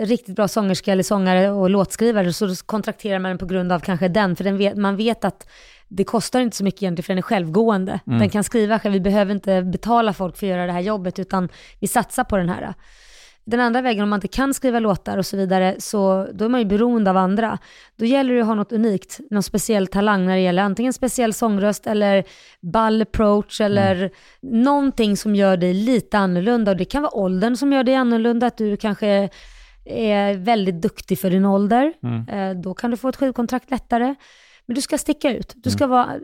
riktigt 0.00 0.36
bra 0.36 0.48
sångerska 0.48 0.92
eller 0.92 1.02
sångare 1.02 1.50
och 1.50 1.70
låtskrivare, 1.70 2.32
så 2.32 2.54
kontrakterar 2.66 3.18
man 3.18 3.28
den 3.28 3.38
på 3.38 3.46
grund 3.46 3.72
av 3.72 3.80
kanske 3.80 4.08
den, 4.08 4.36
för 4.36 4.44
den 4.44 4.56
vet, 4.58 4.76
man 4.76 4.96
vet 4.96 5.24
att 5.24 5.48
det 5.88 6.04
kostar 6.04 6.40
inte 6.40 6.56
så 6.56 6.64
mycket 6.64 6.82
egentligen 6.82 7.04
för 7.04 7.12
den 7.12 7.18
är 7.18 7.22
självgående. 7.22 8.00
Mm. 8.06 8.18
Den 8.18 8.30
kan 8.30 8.44
skriva 8.44 8.78
själv, 8.78 8.92
vi 8.92 9.00
behöver 9.00 9.32
inte 9.34 9.62
betala 9.62 10.12
folk 10.12 10.36
för 10.36 10.46
att 10.46 10.50
göra 10.50 10.66
det 10.66 10.72
här 10.72 10.80
jobbet, 10.80 11.18
utan 11.18 11.48
vi 11.80 11.86
satsar 11.88 12.24
på 12.24 12.36
den 12.36 12.48
här. 12.48 12.74
Den 13.50 13.60
andra 13.60 13.80
vägen, 13.82 14.02
om 14.02 14.10
man 14.10 14.16
inte 14.16 14.28
kan 14.28 14.54
skriva 14.54 14.78
låtar 14.78 15.18
och 15.18 15.26
så 15.26 15.36
vidare, 15.36 15.76
så 15.78 16.28
då 16.32 16.44
är 16.44 16.48
man 16.48 16.60
ju 16.60 16.66
beroende 16.66 17.10
av 17.10 17.16
andra. 17.16 17.58
Då 17.96 18.04
gäller 18.04 18.34
det 18.34 18.40
att 18.40 18.46
ha 18.46 18.54
något 18.54 18.72
unikt, 18.72 19.20
någon 19.30 19.42
speciell 19.42 19.86
talang 19.86 20.26
när 20.26 20.34
det 20.34 20.40
gäller 20.40 20.62
antingen 20.62 20.92
speciell 20.92 21.32
sångröst 21.34 21.86
eller 21.86 22.24
ball 22.60 23.02
approach 23.02 23.60
eller 23.60 24.10
någonting 24.40 25.16
som 25.16 25.34
gör 25.34 25.56
dig 25.56 25.74
lite 25.74 26.18
annorlunda. 26.18 26.70
Och 26.70 26.76
det 26.76 26.84
kan 26.84 27.02
vara 27.02 27.16
åldern 27.16 27.56
som 27.56 27.72
gör 27.72 27.84
dig 27.84 27.94
annorlunda, 27.94 28.46
att 28.46 28.56
du 28.56 28.76
kanske 28.76 29.28
är 29.84 30.34
väldigt 30.34 30.82
duktig 30.82 31.18
för 31.18 31.30
din 31.30 31.44
ålder. 31.44 31.92
Mm. 32.02 32.28
Eh, 32.28 32.62
Då 32.62 32.74
kan 32.74 32.90
du 32.90 32.96
få 32.96 33.08
ett 33.08 33.16
skivkontrakt 33.16 33.70
lättare. 33.70 34.14
Men 34.66 34.74
du 34.74 34.80
ska 34.82 34.98
sticka 34.98 35.36
ut. 35.36 35.52
Du 35.56 35.70
ska 35.70 35.86
vara 35.86 36.14
eh, 36.14 36.20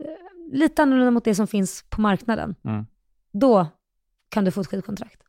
lite 0.51 0.81
annorlunda 0.81 1.11
mot 1.11 1.25
det 1.25 1.35
som 1.35 1.47
finns 1.47 1.83
på 1.89 2.01
marknaden. 2.01 2.55
Mm. 2.65 2.85
Då 3.33 3.67
kan 4.29 4.45
du 4.45 4.51
få 4.51 4.61
ett 4.61 4.67
skivkontrakt. 4.67 5.21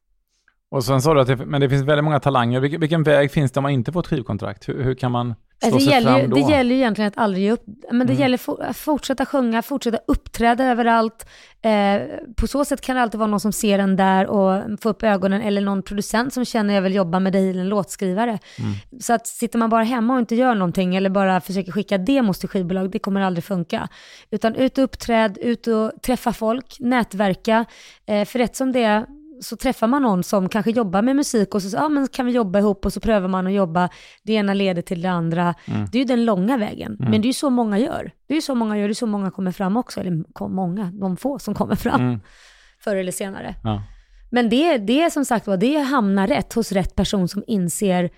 Och 0.70 0.84
sen 0.84 1.02
sa 1.02 1.14
du 1.14 1.20
att 1.20 1.26
det, 1.26 1.36
men 1.36 1.60
det 1.60 1.68
finns 1.68 1.82
väldigt 1.82 2.04
många 2.04 2.20
talanger. 2.20 2.60
Vilken, 2.60 2.80
vilken 2.80 3.02
väg 3.02 3.30
finns 3.32 3.52
det 3.52 3.60
om 3.60 3.62
man 3.62 3.72
inte 3.72 3.92
får 3.92 4.00
ett 4.00 4.06
skivkontrakt? 4.06 4.68
Hur, 4.68 4.82
hur 4.82 4.94
kan 4.94 5.12
man 5.12 5.26
slå 5.62 5.66
Alltså, 5.66 5.78
det, 5.78 5.84
sig 5.84 5.92
gäller 5.92 6.18
fram 6.20 6.30
då? 6.30 6.36
det 6.36 6.52
gäller 6.52 6.74
ju 6.74 6.80
egentligen 6.80 7.08
att 7.08 7.18
aldrig 7.18 7.44
ge 7.44 7.50
upp. 7.52 7.62
Men 7.90 7.98
det 8.06 8.12
Mm. 8.12 8.20
gäller 8.22 8.38
for, 8.38 8.62
att 8.62 8.76
fortsätta 8.76 9.26
sjunga, 9.26 9.62
fortsätta 9.62 9.98
uppträda 10.06 10.64
överallt. 10.64 11.26
Eh, 11.62 12.02
på 12.36 12.46
så 12.46 12.64
sätt 12.64 12.80
kan 12.80 12.96
det 12.96 13.02
alltid 13.02 13.18
vara 13.18 13.30
någon 13.30 13.40
som 13.40 13.52
ser 13.52 13.78
en 13.78 13.96
där 13.96 14.26
och 14.26 14.80
får 14.80 14.90
upp 14.90 15.02
ögonen, 15.02 15.42
eller 15.42 15.60
någon 15.60 15.82
producent 15.82 16.32
som 16.34 16.44
känner 16.44 16.74
jag 16.74 16.82
vill 16.82 16.94
jobba 16.94 17.20
med 17.20 17.32
dig, 17.32 17.50
eller 17.50 17.60
en 17.60 17.68
låtskrivare. 17.68 18.38
Mm. 18.58 18.72
Så 19.00 19.12
att 19.12 19.26
sitter 19.26 19.58
man 19.58 19.70
bara 19.70 19.82
hemma 19.84 20.14
och 20.14 20.20
inte 20.20 20.34
gör 20.34 20.54
någonting, 20.54 20.96
eller 20.96 21.10
bara 21.10 21.40
försöker 21.40 21.72
skicka 21.72 21.98
demos 21.98 22.38
till 22.38 22.48
skivbolag, 22.48 22.90
det 22.90 22.98
kommer 22.98 23.20
aldrig 23.20 23.44
funka. 23.44 23.88
Utan 24.30 24.54
ut 24.54 24.78
och 24.78 24.84
uppträd, 24.84 25.38
ut 25.38 25.66
och 25.66 25.92
träffa 26.02 26.32
folk, 26.32 26.76
nätverka. 26.80 27.64
Eh, 28.06 28.24
för 28.24 28.38
rätt 28.38 28.56
som 28.56 28.72
det 28.72 28.82
är, 28.82 29.06
så 29.40 29.56
träffar 29.56 29.86
man 29.86 30.02
någon 30.02 30.22
som 30.22 30.48
kanske 30.48 30.70
jobbar 30.70 31.02
med 31.02 31.16
musik 31.16 31.54
och 31.54 31.62
så 31.62 31.76
ja, 31.76 31.88
men 31.88 32.08
kan 32.08 32.26
vi 32.26 32.32
jobba 32.32 32.58
ihop 32.58 32.86
och 32.86 32.92
så 32.92 33.00
prövar 33.00 33.28
man 33.28 33.46
att 33.46 33.52
jobba. 33.52 33.88
Det 34.22 34.32
ena 34.32 34.54
leder 34.54 34.82
till 34.82 35.02
det 35.02 35.10
andra. 35.10 35.54
Mm. 35.64 35.86
Det 35.92 35.98
är 35.98 36.00
ju 36.00 36.04
den 36.04 36.24
långa 36.24 36.56
vägen. 36.56 36.96
Mm. 37.00 37.10
Men 37.10 37.20
det 37.20 37.26
är 37.26 37.30
ju 37.30 37.34
så 37.34 37.50
många 37.50 37.78
gör. 37.78 38.12
Det 38.26 38.34
är 38.34 38.36
ju 38.36 38.42
så 38.42 38.54
många 38.54 38.78
gör, 38.78 38.88
det 38.88 38.92
är 38.92 38.94
så 38.94 39.06
många 39.06 39.30
kommer 39.30 39.52
fram 39.52 39.76
också. 39.76 40.00
Eller 40.00 40.48
många, 40.48 40.84
de 40.84 41.16
få 41.16 41.38
som 41.38 41.54
kommer 41.54 41.74
fram 41.74 42.00
Mm. 42.00 42.20
förr 42.80 42.96
eller 42.96 43.12
senare. 43.12 43.54
Ja. 43.64 43.82
Men 44.30 44.48
det, 44.48 44.78
det 44.78 45.02
är 45.02 45.10
som 45.10 45.24
sagt 45.24 45.46
var, 45.46 45.56
det 45.56 45.78
hamnar 45.78 46.26
rätt 46.26 46.52
hos 46.52 46.72
rätt 46.72 46.94
person 46.94 47.28
som 47.28 47.44
inser 47.46 48.10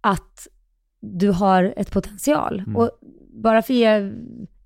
att 0.00 0.46
du 1.00 1.30
har 1.30 1.74
ett 1.76 1.90
potential. 1.90 2.58
Mm. 2.58 2.76
Och 2.76 2.90
bara 3.42 3.62
för 3.62 3.74
att 3.74 3.78
ge 3.78 4.12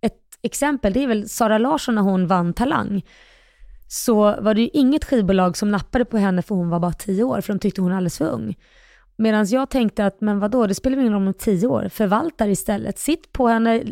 ett 0.00 0.20
exempel, 0.42 0.92
det 0.92 1.02
är 1.02 1.06
väl 1.06 1.28
Sara 1.28 1.58
Larsson 1.58 1.94
när 1.94 2.02
hon 2.02 2.26
vann 2.26 2.52
Talang. 2.52 3.02
Så 3.92 4.14
var 4.40 4.54
det 4.54 4.60
ju 4.60 4.68
inget 4.72 5.04
skivbolag 5.04 5.56
som 5.56 5.70
nappade 5.70 6.04
på 6.04 6.18
henne 6.18 6.42
för 6.42 6.54
hon 6.54 6.68
var 6.68 6.80
bara 6.80 6.92
tio 6.92 7.24
år, 7.24 7.40
för 7.40 7.52
de 7.52 7.58
tyckte 7.58 7.80
hon 7.80 7.90
var 7.90 7.96
alldeles 7.96 8.18
för 8.18 8.30
ung. 8.30 8.56
Medan 9.16 9.46
jag 9.46 9.70
tänkte 9.70 10.06
att, 10.06 10.20
men 10.20 10.40
vadå, 10.40 10.66
det 10.66 10.74
spelar 10.74 10.98
ingen 10.98 11.12
roll 11.12 11.26
om 11.26 11.34
tio 11.34 11.66
år, 11.66 11.88
förvaltar 11.88 12.48
istället. 12.48 12.98
Sitt 12.98 13.32
på 13.32 13.48
henne 13.48 13.82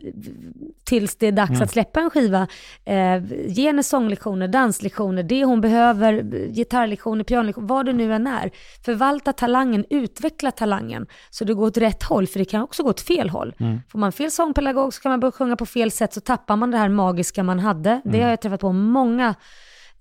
tills 0.85 1.16
det 1.16 1.26
är 1.26 1.33
dags 1.33 1.50
Mm. 1.50 1.62
att 1.62 1.71
släppa 1.71 2.00
en 2.00 2.11
skiva. 2.11 2.47
Eh, 2.85 3.23
ge 3.47 3.66
henne 3.66 3.83
sånglektioner, 3.83 4.49
danslektioner, 4.49 5.23
det 5.23 5.45
hon 5.45 5.61
behöver, 5.61 6.23
gitarrlektioner, 6.52 7.25
pianolektioner, 7.25 7.69
vad 7.69 7.87
det 7.87 7.92
nu 7.92 8.14
än 8.14 8.26
är. 8.26 8.50
Förvalta 8.85 9.33
talangen, 9.33 9.85
utveckla 9.90 10.50
talangen, 10.50 11.07
så 11.30 11.45
det 11.45 11.54
går 11.54 11.66
åt 11.66 11.76
rätt 11.76 12.02
håll, 12.02 12.26
för 12.26 12.38
det 12.38 12.45
kan 12.45 12.62
också 12.62 12.83
gå 12.83 12.90
åt 12.90 13.00
fel 13.00 13.30
håll. 13.30 13.54
Mm. 13.59 13.78
Får 13.92 13.99
man 13.99 14.12
fel 14.12 14.30
sångpedagog 14.30 14.95
så 14.95 15.00
kan 15.02 15.11
man 15.11 15.21
börja 15.21 15.33
sjunga 15.33 15.57
på 15.57 15.66
fel 15.66 15.90
sätt, 15.90 16.12
så 16.14 16.21
tappar 16.21 16.57
man 16.57 16.71
det 16.71 16.78
här 16.78 16.88
magiska 16.88 17.42
man 17.42 17.59
hade. 17.59 18.00
Det 18.04 18.23
har 18.23 18.30
jag 18.30 18.40
träffat 18.40 18.61
på 18.61 18.73
många 18.73 19.35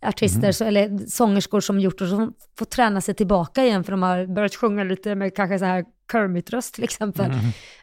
artister 0.01 0.51
så, 0.51 0.65
eller 0.65 0.97
sångerskor 1.07 1.59
som 1.59 1.79
gjort 1.79 2.01
och 2.01 2.07
som 2.07 2.33
får 2.59 2.65
träna 2.65 3.01
sig 3.01 3.15
tillbaka 3.15 3.63
igen 3.63 3.83
för 3.83 3.91
de 3.91 4.03
har 4.03 4.25
börjat 4.25 4.55
sjunga 4.55 4.83
lite 4.83 5.15
med 5.15 5.35
kanske 5.35 5.59
så 5.59 5.65
här 5.65 5.85
Kermit-röst 6.11 6.75
till 6.75 6.83
exempel. 6.83 7.25
Mm. 7.25 7.39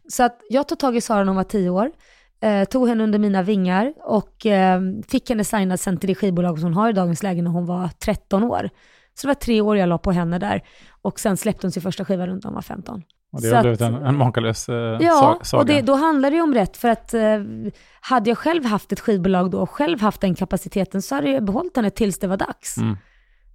Så 0.09 0.23
att 0.23 0.41
jag 0.49 0.69
tog 0.69 0.79
tag 0.79 0.97
i 0.97 1.01
Sara 1.01 1.19
när 1.19 1.27
hon 1.27 1.37
var 1.37 1.45
tio 1.45 1.71
år, 1.71 1.91
eh, 2.41 2.65
tog 2.65 2.89
henne 2.89 3.05
under 3.05 3.19
mina 3.19 3.43
vingar 3.43 3.95
och 4.03 4.47
eh, 4.47 4.81
fick 5.09 5.29
henne 5.31 5.45
signad 5.45 5.81
sen 5.81 5.99
till 5.99 6.09
det 6.09 6.15
skivbolag 6.15 6.59
som 6.59 6.65
hon 6.65 6.75
har 6.75 6.91
i 6.91 6.93
dagens 6.93 7.23
läge 7.23 7.43
när 7.43 7.51
hon 7.51 7.67
var 7.67 7.89
13 7.89 8.45
år. 8.45 8.71
Så 9.15 9.27
det 9.27 9.29
var 9.29 9.35
tre 9.35 9.61
år 9.61 9.77
jag 9.77 9.89
la 9.89 9.99
på 9.99 10.13
henne 10.13 10.39
där 10.39 10.63
och 11.03 11.21
sen 11.21 11.37
släppte 11.37 11.67
hon 11.67 11.73
sin 11.73 11.83
första 11.83 12.05
skiva 12.05 12.27
runt 12.27 12.45
när 12.45 12.49
hon 12.49 12.55
var 12.55 12.63
15. 12.63 13.03
Och 13.37 13.43
det 13.43 13.57
har 13.57 13.63
blivit 13.63 13.81
en, 13.81 13.95
en 13.95 14.17
makalös 14.17 14.69
eh, 14.69 14.99
ja, 15.01 15.39
saga. 15.43 15.61
och 15.61 15.67
det, 15.67 15.81
då 15.81 15.95
handlar 15.95 16.31
det 16.31 16.37
ju 16.37 16.43
om 16.43 16.55
rätt. 16.55 16.77
För 16.77 16.89
att 16.89 17.15
eh, 17.15 17.41
hade 18.01 18.31
jag 18.31 18.39
själv 18.39 18.65
haft 18.65 18.93
ett 18.93 19.01
skivbolag 19.01 19.51
då 19.51 19.61
och 19.61 19.71
själv 19.71 20.01
haft 20.01 20.21
den 20.21 20.35
kapaciteten 20.35 21.03
så 21.03 21.15
hade 21.15 21.31
jag 21.31 21.45
behållit 21.45 21.77
henne 21.77 21.91
tills 21.91 22.19
det 22.19 22.27
var 22.27 22.37
dags. 22.37 22.77
Mm. 22.77 22.97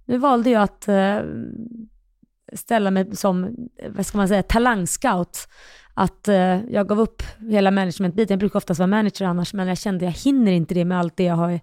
Nu 0.04 0.18
valde 0.18 0.50
jag 0.50 0.62
att 0.62 0.88
eh, 0.88 1.18
ställa 2.52 2.90
mig 2.90 3.16
som, 3.16 3.56
vad 3.88 4.06
ska 4.06 4.18
man 4.18 4.28
säga, 4.28 4.42
talangscout. 4.42 5.48
Att 5.94 6.28
eh, 6.28 6.64
jag 6.70 6.88
gav 6.88 7.00
upp 7.00 7.22
hela 7.50 7.70
managementbiten. 7.70 8.34
Jag 8.34 8.38
brukar 8.38 8.56
oftast 8.56 8.78
vara 8.78 8.86
manager 8.86 9.24
annars, 9.24 9.54
men 9.54 9.68
jag 9.68 9.78
kände 9.78 10.08
att 10.08 10.12
jag 10.12 10.32
hinner 10.32 10.52
inte 10.52 10.74
det 10.74 10.84
med 10.84 10.98
allt 10.98 11.16
det 11.16 11.24
jag 11.24 11.34
har, 11.34 11.60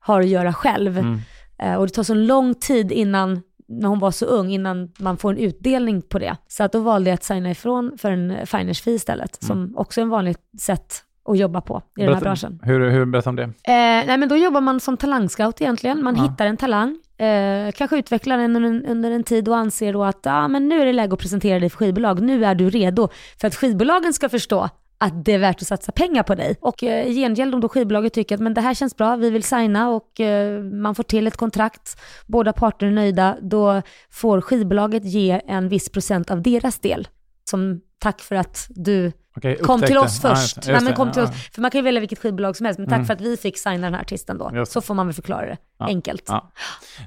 har 0.00 0.20
att 0.20 0.28
göra 0.28 0.52
själv. 0.52 0.98
Mm. 0.98 1.20
Eh, 1.58 1.74
och 1.74 1.86
det 1.86 1.92
tar 1.92 2.02
så 2.02 2.14
lång 2.14 2.54
tid 2.54 2.92
innan 2.92 3.42
när 3.72 3.88
hon 3.88 3.98
var 3.98 4.10
så 4.10 4.26
ung 4.26 4.52
innan 4.52 4.92
man 4.98 5.16
får 5.16 5.30
en 5.30 5.38
utdelning 5.38 6.02
på 6.02 6.18
det. 6.18 6.36
Så 6.48 6.64
att 6.64 6.72
då 6.72 6.80
valde 6.80 7.10
jag 7.10 7.14
att 7.14 7.24
signa 7.24 7.50
ifrån 7.50 7.98
för 7.98 8.10
en 8.12 8.46
finance 8.46 8.82
fee 8.82 8.94
istället, 8.94 9.42
mm. 9.42 9.48
som 9.48 9.78
också 9.78 10.00
är 10.00 10.02
en 10.02 10.08
vanligt 10.08 10.40
sätt 10.60 11.04
att 11.24 11.38
jobba 11.38 11.60
på 11.60 11.82
i 11.96 12.00
berätta, 12.00 12.10
den 12.10 12.14
här 12.14 12.22
branschen. 12.22 12.60
Hur, 12.62 12.90
hur 12.90 13.04
berätta 13.04 13.30
om 13.30 13.36
det? 13.36 13.42
Eh, 13.42 13.50
nej 13.64 14.18
men 14.18 14.28
då 14.28 14.36
jobbar 14.36 14.60
man 14.60 14.80
som 14.80 14.96
talangscout 14.96 15.60
egentligen. 15.60 16.04
Man 16.04 16.16
ja. 16.16 16.22
hittar 16.22 16.46
en 16.46 16.56
talang, 16.56 16.98
eh, 17.16 17.72
kanske 17.72 17.98
utvecklar 17.98 18.38
den 18.38 18.56
under, 18.56 18.90
under, 18.90 19.10
en 19.10 19.24
tid 19.24 19.48
och 19.48 19.56
anser 19.56 19.92
då 19.92 20.04
att 20.04 20.26
ah, 20.26 20.48
men 20.48 20.68
nu 20.68 20.80
är 20.80 20.86
det 20.86 20.92
läge 20.92 21.12
att 21.14 21.20
presentera 21.20 21.60
dig 21.60 21.70
för 21.70 21.76
skivbolag. 21.76 22.22
Nu 22.22 22.44
är 22.44 22.54
du 22.54 22.70
redo 22.70 23.08
för 23.40 23.48
att 23.48 23.54
skivbolagen 23.54 24.12
ska 24.12 24.28
förstå 24.28 24.68
att 25.02 25.24
det 25.24 25.32
är 25.32 25.38
värt 25.38 25.62
att 25.62 25.68
satsa 25.68 25.92
pengar 25.92 26.22
på 26.22 26.34
dig. 26.34 26.56
Och 26.60 26.82
eh, 26.82 27.06
i 27.06 27.14
gengäld 27.14 27.54
om 27.54 27.60
då 27.60 27.68
skivbolaget 27.68 28.12
tycker 28.12 28.34
att 28.34 28.40
men 28.40 28.54
det 28.54 28.60
här 28.60 28.74
känns 28.74 28.96
bra, 28.96 29.16
vi 29.16 29.30
vill 29.30 29.42
signa 29.42 29.90
och 29.90 30.20
eh, 30.20 30.62
man 30.62 30.94
får 30.94 31.02
till 31.02 31.26
ett 31.26 31.36
kontrakt, 31.36 32.00
båda 32.26 32.52
parter 32.52 32.86
är 32.86 32.90
nöjda, 32.90 33.36
då 33.42 33.82
får 34.10 34.40
skivbolaget 34.40 35.04
ge 35.04 35.40
en 35.46 35.68
viss 35.68 35.88
procent 35.88 36.30
av 36.30 36.42
deras 36.42 36.78
del 36.78 37.08
som 37.50 37.80
tack 37.98 38.20
för 38.20 38.36
att 38.36 38.66
du 38.68 39.12
Okej, 39.36 39.56
kom 39.56 39.80
till 39.80 39.98
oss 39.98 40.20
först. 40.20 40.58
Ah, 40.58 40.72
Nej, 40.72 40.80
men 40.82 40.94
kom 40.94 41.12
till 41.12 41.22
oss. 41.22 41.30
För 41.54 41.60
man 41.60 41.70
kan 41.70 41.78
ju 41.78 41.84
välja 41.84 42.00
vilket 42.00 42.18
skivbolag 42.18 42.56
som 42.56 42.66
helst, 42.66 42.78
men 42.78 42.88
tack 42.88 42.96
mm. 42.96 43.06
för 43.06 43.14
att 43.14 43.20
vi 43.20 43.36
fick 43.36 43.58
signa 43.58 43.86
den 43.86 43.94
här 43.94 44.00
artisten 44.00 44.38
då. 44.38 44.66
Så 44.66 44.80
får 44.80 44.94
man 44.94 45.06
väl 45.06 45.14
förklara 45.14 45.46
det. 45.46 45.56
Ja. 45.78 45.86
Enkelt. 45.86 46.24
Ja. 46.26 46.52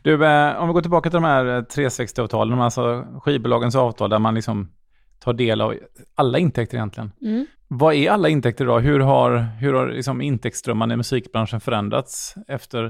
Du, 0.03 0.25
eh, 0.25 0.57
om 0.57 0.67
vi 0.67 0.73
går 0.73 0.81
tillbaka 0.81 1.09
till 1.09 1.17
de 1.17 1.23
här 1.23 1.45
360-avtalen, 1.61 2.61
alltså 2.61 3.05
skivbolagens 3.21 3.75
avtal 3.75 4.09
där 4.09 4.19
man 4.19 4.35
liksom 4.35 4.71
tar 5.19 5.33
del 5.33 5.61
av 5.61 5.75
alla 6.15 6.37
intäkter 6.37 6.77
egentligen. 6.77 7.11
Mm. 7.21 7.45
Vad 7.67 7.93
är 7.93 8.11
alla 8.11 8.29
intäkter 8.29 8.65
då? 8.65 8.79
Hur 8.79 8.99
har, 8.99 9.47
hur 9.59 9.73
har 9.73 9.87
liksom 9.87 10.21
intäktsströmmarna 10.21 10.93
i 10.93 10.97
musikbranschen 10.97 11.61
förändrats 11.61 12.35
efter, 12.47 12.85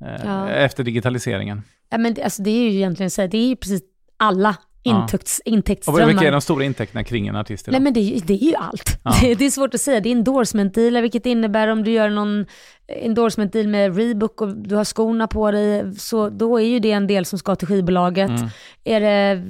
eh, 0.00 0.24
ja. 0.24 0.48
efter 0.48 0.84
digitaliseringen? 0.84 1.62
Ja, 1.90 1.98
men 1.98 2.14
det, 2.14 2.22
alltså 2.22 2.42
det 2.42 2.50
är 2.50 2.70
ju 2.70 2.76
egentligen 2.76 3.10
så 3.10 3.20
här, 3.20 3.28
det 3.28 3.38
är 3.38 3.48
ju 3.48 3.56
precis 3.56 3.82
alla 4.16 4.56
intäkts, 4.82 5.40
ja. 5.44 5.52
intäktsströmmar. 5.52 6.02
Och 6.02 6.08
vilka 6.08 6.26
är 6.26 6.32
de 6.32 6.40
stora 6.40 6.64
intäkterna 6.64 7.04
kring 7.04 7.28
en 7.28 7.36
artist 7.36 7.68
idag? 7.68 7.72
Nej 7.72 7.80
men 7.80 7.92
det, 7.92 8.20
det 8.26 8.34
är 8.34 8.48
ju 8.48 8.54
allt. 8.54 8.98
Ja. 9.04 9.14
Det, 9.20 9.34
det, 9.34 9.44
är 9.44 9.50
svårt 9.50 9.74
att 9.74 9.80
säga. 9.80 10.00
Det 10.00 10.08
är 10.08 10.12
endorsement 10.12 10.74
deal, 10.74 11.02
vilket 11.02 11.26
innebär 11.26 11.68
om 11.68 11.84
du 11.84 11.90
gör 11.90 12.08
någon 12.08 12.46
endorsement 12.88 13.52
deal 13.52 13.68
med 13.68 13.96
Reebok 13.96 14.40
och 14.40 14.56
du 14.56 14.74
har 14.74 14.84
skorna 14.84 15.26
på 15.26 15.50
dig, 15.50 15.94
så 15.98 16.28
då 16.28 16.60
är 16.60 16.66
ju 16.66 16.78
det 16.78 16.92
en 16.92 17.06
del 17.06 17.24
som 17.24 17.38
ska 17.38 17.56
till 17.56 17.68
skivbolaget. 17.68 18.30
Mm. 18.30 18.48
Är 18.84 19.00
det 19.00 19.42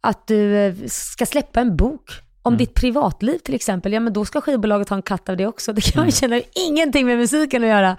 att 0.00 0.26
du 0.26 0.56
eh, 0.56 0.74
ska 0.86 1.26
släppa 1.26 1.60
en 1.60 1.76
bok 1.76 2.10
om 2.42 2.52
mm. 2.52 2.58
ditt 2.58 2.74
privatliv 2.74 3.38
till 3.38 3.54
exempel, 3.54 3.92
ja 3.92 4.00
men 4.00 4.12
då 4.12 4.24
ska 4.24 4.40
skivbolaget 4.40 4.88
ha 4.88 4.96
en 4.96 5.02
katt 5.02 5.28
av 5.28 5.36
det 5.36 5.46
också. 5.46 5.72
Det 5.72 5.80
kan 5.80 6.02
mm. 6.02 6.12
känna 6.12 6.40
ingenting 6.68 7.06
med 7.06 7.18
musiken 7.18 7.62
att 7.62 7.68
göra. 7.68 7.96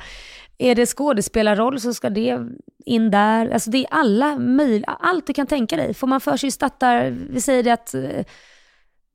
Är 0.57 0.75
det 0.75 0.85
skådespelarroll 0.85 1.79
så 1.79 1.93
ska 1.93 2.09
det 2.09 2.39
in 2.85 3.11
där. 3.11 3.49
Alltså 3.49 3.69
det 3.69 3.77
är 3.77 3.87
alla 3.91 4.37
möjliga, 4.37 4.97
allt 4.99 5.27
du 5.27 5.33
kan 5.33 5.47
tänka 5.47 5.75
dig. 5.75 5.93
Får 5.93 6.07
man 6.07 6.21
för 6.21 6.37
sig 6.37 6.51
starta, 6.51 7.09
vi 7.09 7.41
säger 7.41 7.63
det 7.63 7.71
att, 7.71 7.93
eh, 7.93 8.25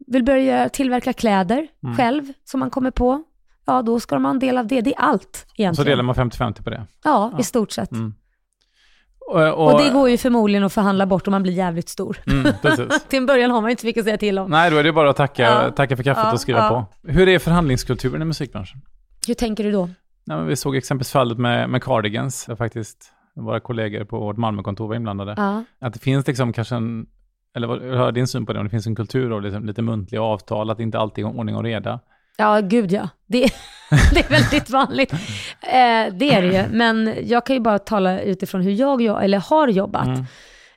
vill 0.06 0.24
börja 0.24 0.68
tillverka 0.68 1.12
kläder 1.12 1.68
mm. 1.82 1.96
själv 1.96 2.32
som 2.44 2.60
man 2.60 2.70
kommer 2.70 2.90
på. 2.90 3.22
Ja, 3.66 3.82
då 3.82 4.00
ska 4.00 4.14
de 4.14 4.24
ha 4.24 4.30
en 4.30 4.38
del 4.38 4.58
av 4.58 4.66
det. 4.66 4.80
Det 4.80 4.94
är 4.94 5.00
allt 5.00 5.46
egentligen. 5.56 5.74
Så 5.74 5.84
delar 5.84 6.02
man 6.02 6.14
50-50 6.14 6.62
på 6.62 6.70
det? 6.70 6.86
Ja, 7.04 7.30
ja. 7.32 7.40
i 7.40 7.42
stort 7.42 7.72
sett. 7.72 7.92
Mm. 7.92 8.14
Och, 9.28 9.72
och, 9.72 9.82
det 9.82 9.90
går 9.90 10.10
ju 10.10 10.18
förmodligen 10.18 10.64
att 10.64 10.72
förhandla 10.72 11.06
bort 11.06 11.26
om 11.26 11.30
man 11.30 11.42
blir 11.42 11.52
jävligt 11.52 11.88
stor. 11.88 12.18
Mm, 12.26 12.52
Till 13.08 13.16
en 13.16 13.26
början 13.26 13.50
har 13.50 13.60
man 13.60 13.68
ju 13.68 13.72
inte 13.72 13.86
mycket 13.86 14.00
att 14.00 14.04
säga 14.04 14.18
till 14.18 14.38
om. 14.38 14.50
Nej, 14.50 14.70
då 14.70 14.76
är 14.76 14.84
det 14.84 14.92
bara 14.92 15.10
att 15.10 15.16
tacka, 15.16 15.42
ja. 15.42 15.70
tacka 15.70 15.96
för 15.96 16.04
kaffet 16.04 16.24
ja, 16.24 16.32
och 16.32 16.40
skriva 16.40 16.58
ja. 16.58 16.86
på. 17.02 17.10
Hur 17.12 17.28
är 17.28 17.38
förhandlingskulturen 17.38 18.22
i 18.22 18.24
musikbranschen? 18.24 18.80
Hur 19.26 19.34
tänker 19.34 19.64
du 19.64 19.72
då? 19.72 19.88
Nej, 20.26 20.44
vi 20.44 20.56
såg 20.56 20.76
exempelvis 20.76 21.12
fallet 21.12 21.38
med, 21.38 21.70
med 21.70 21.82
Cardigans, 21.82 22.44
där 22.44 22.56
faktiskt 22.56 23.12
våra 23.34 23.60
kollegor 23.60 24.04
på 24.04 24.18
vårt 24.18 24.36
Malmökontor 24.36 24.88
var 24.88 24.94
inblandade. 24.94 25.64
Att 25.80 25.92
det 25.92 25.98
finns 25.98 26.26
liksom 26.26 26.52
kanske 26.52 26.74
en, 26.74 27.06
eller 27.56 27.66
vad 27.66 27.82
hör 27.82 28.12
din 28.12 28.26
syn 28.26 28.46
på 28.46 28.52
det, 28.52 28.58
om 28.58 28.64
det 28.66 28.70
finns 28.70 28.86
en 28.86 28.96
kultur 28.96 29.32
av 29.32 29.42
liksom 29.42 29.66
lite 29.66 29.82
muntliga 29.82 30.22
avtal, 30.22 30.70
att 30.70 30.76
det 30.76 30.82
inte 30.82 30.98
alltid 30.98 31.24
är 31.24 31.28
ordning 31.28 31.56
och 31.56 31.62
reda. 31.62 32.00
Ja, 32.36 32.60
gud 32.60 32.92
ja. 32.92 33.08
Det, 33.26 33.50
det 34.14 34.20
är 34.20 34.28
väldigt 34.30 34.70
vanligt. 34.70 35.12
Eh, 35.12 36.14
det 36.14 36.34
är 36.34 36.42
det 36.42 36.52
ju. 36.52 36.64
Men 36.76 37.14
jag 37.22 37.46
kan 37.46 37.56
ju 37.56 37.60
bara 37.60 37.78
tala 37.78 38.20
utifrån 38.20 38.60
hur 38.60 38.72
jag 38.72 39.24
eller 39.24 39.38
har 39.38 39.68
jobbat. 39.68 40.06
Mm. 40.06 40.24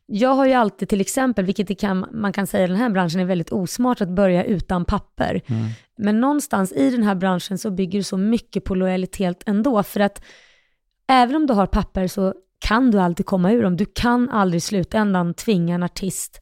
Jag 0.05 0.29
har 0.29 0.45
ju 0.45 0.53
alltid 0.53 0.89
till 0.89 1.01
exempel, 1.01 1.45
vilket 1.45 1.79
kan, 1.79 2.05
man 2.11 2.33
kan 2.33 2.47
säga 2.47 2.63
i 2.63 2.67
den 2.67 2.77
här 2.77 2.89
branschen 2.89 3.19
är 3.19 3.25
väldigt 3.25 3.51
osmart 3.51 4.01
att 4.01 4.09
börja 4.09 4.43
utan 4.43 4.85
papper. 4.85 5.41
Mm. 5.45 5.67
Men 5.97 6.19
någonstans 6.19 6.71
i 6.71 6.89
den 6.89 7.03
här 7.03 7.15
branschen 7.15 7.57
så 7.57 7.71
bygger 7.71 7.99
det 7.99 8.03
så 8.03 8.17
mycket 8.17 8.63
på 8.63 8.75
lojalitet 8.75 9.43
ändå. 9.45 9.83
För 9.83 9.99
att 9.99 10.23
även 11.07 11.35
om 11.35 11.47
du 11.47 11.53
har 11.53 11.65
papper 11.65 12.07
så 12.07 12.33
kan 12.59 12.91
du 12.91 12.99
alltid 12.99 13.25
komma 13.25 13.51
ur 13.51 13.63
dem. 13.63 13.77
Du 13.77 13.85
kan 13.85 14.29
aldrig 14.29 14.57
i 14.57 14.61
slutändan 14.61 15.33
tvinga 15.33 15.75
en 15.75 15.83
artist 15.83 16.41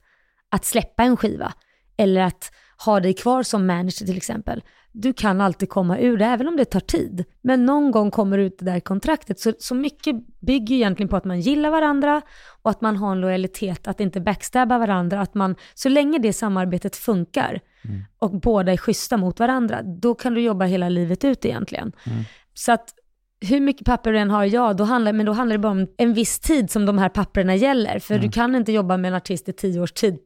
att 0.51 0.65
släppa 0.65 1.03
en 1.03 1.17
skiva. 1.17 1.53
Eller 1.97 2.21
att 2.21 2.51
ha 2.85 2.99
dig 2.99 3.13
kvar 3.13 3.43
som 3.43 3.67
manager 3.67 4.05
till 4.05 4.17
exempel 4.17 4.63
du 4.99 5.13
kan 5.13 5.41
alltid 5.41 5.69
komma 5.69 5.99
ur 5.99 6.17
det, 6.17 6.25
även 6.25 6.47
om 6.47 6.57
det 6.57 6.65
tar 6.65 6.79
tid. 6.79 7.25
Men 7.41 7.65
någon 7.65 7.91
gång 7.91 8.11
kommer 8.11 8.37
ut 8.37 8.59
det 8.59 8.65
där 8.65 8.79
kontraktet. 8.79 9.39
Så, 9.39 9.53
så 9.59 9.75
mycket 9.75 10.15
bygger 10.39 10.75
egentligen 10.75 11.09
på 11.09 11.15
att 11.15 11.25
man 11.25 11.41
gillar 11.41 11.69
varandra 11.69 12.21
och 12.61 12.71
att 12.71 12.81
man 12.81 12.97
har 12.97 13.11
en 13.11 13.21
lojalitet, 13.21 13.87
att 13.87 13.99
inte 13.99 14.21
backstabba 14.21 14.77
varandra. 14.77 15.21
Att 15.21 15.33
man, 15.33 15.55
så 15.73 15.89
länge 15.89 16.19
det 16.19 16.33
samarbetet 16.33 16.95
funkar 16.95 17.59
mm. 17.83 18.01
och 18.19 18.39
båda 18.39 18.71
är 18.71 18.77
schyssta 18.77 19.17
mot 19.17 19.39
varandra, 19.39 19.81
då 19.83 20.15
kan 20.15 20.33
du 20.33 20.41
jobba 20.41 20.65
hela 20.65 20.89
livet 20.89 21.23
ut 21.23 21.45
egentligen. 21.45 21.91
Mm. 22.05 22.23
Så 22.53 22.71
att 22.71 22.93
hur 23.39 23.59
mycket 23.59 23.85
papper 23.85 24.11
du 24.11 24.19
än 24.19 24.29
har, 24.29 24.45
ja, 24.45 24.73
då 24.73 24.83
handlar, 24.83 25.13
men 25.13 25.25
då 25.25 25.31
handlar 25.31 25.53
det 25.53 25.61
bara 25.61 25.71
om 25.71 25.87
en 25.97 26.13
viss 26.13 26.39
tid 26.39 26.71
som 26.71 26.85
de 26.85 26.97
här 26.97 27.09
papperna 27.09 27.55
gäller. 27.55 27.99
För 27.99 28.13
mm. 28.13 28.25
du 28.25 28.31
kan 28.31 28.55
inte 28.55 28.71
jobba 28.71 28.97
med 28.97 29.09
en 29.09 29.15
artist 29.15 29.49
i 29.49 29.53
tio 29.53 29.81
års 29.81 29.91
tid 29.91 30.17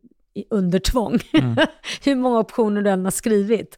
under 0.50 0.80
tvång. 0.80 1.20
Mm. 1.34 1.56
hur 2.06 2.16
många 2.16 2.40
optioner 2.40 2.82
du 2.82 2.90
än 2.90 3.04
har 3.04 3.12
skrivit 3.12 3.78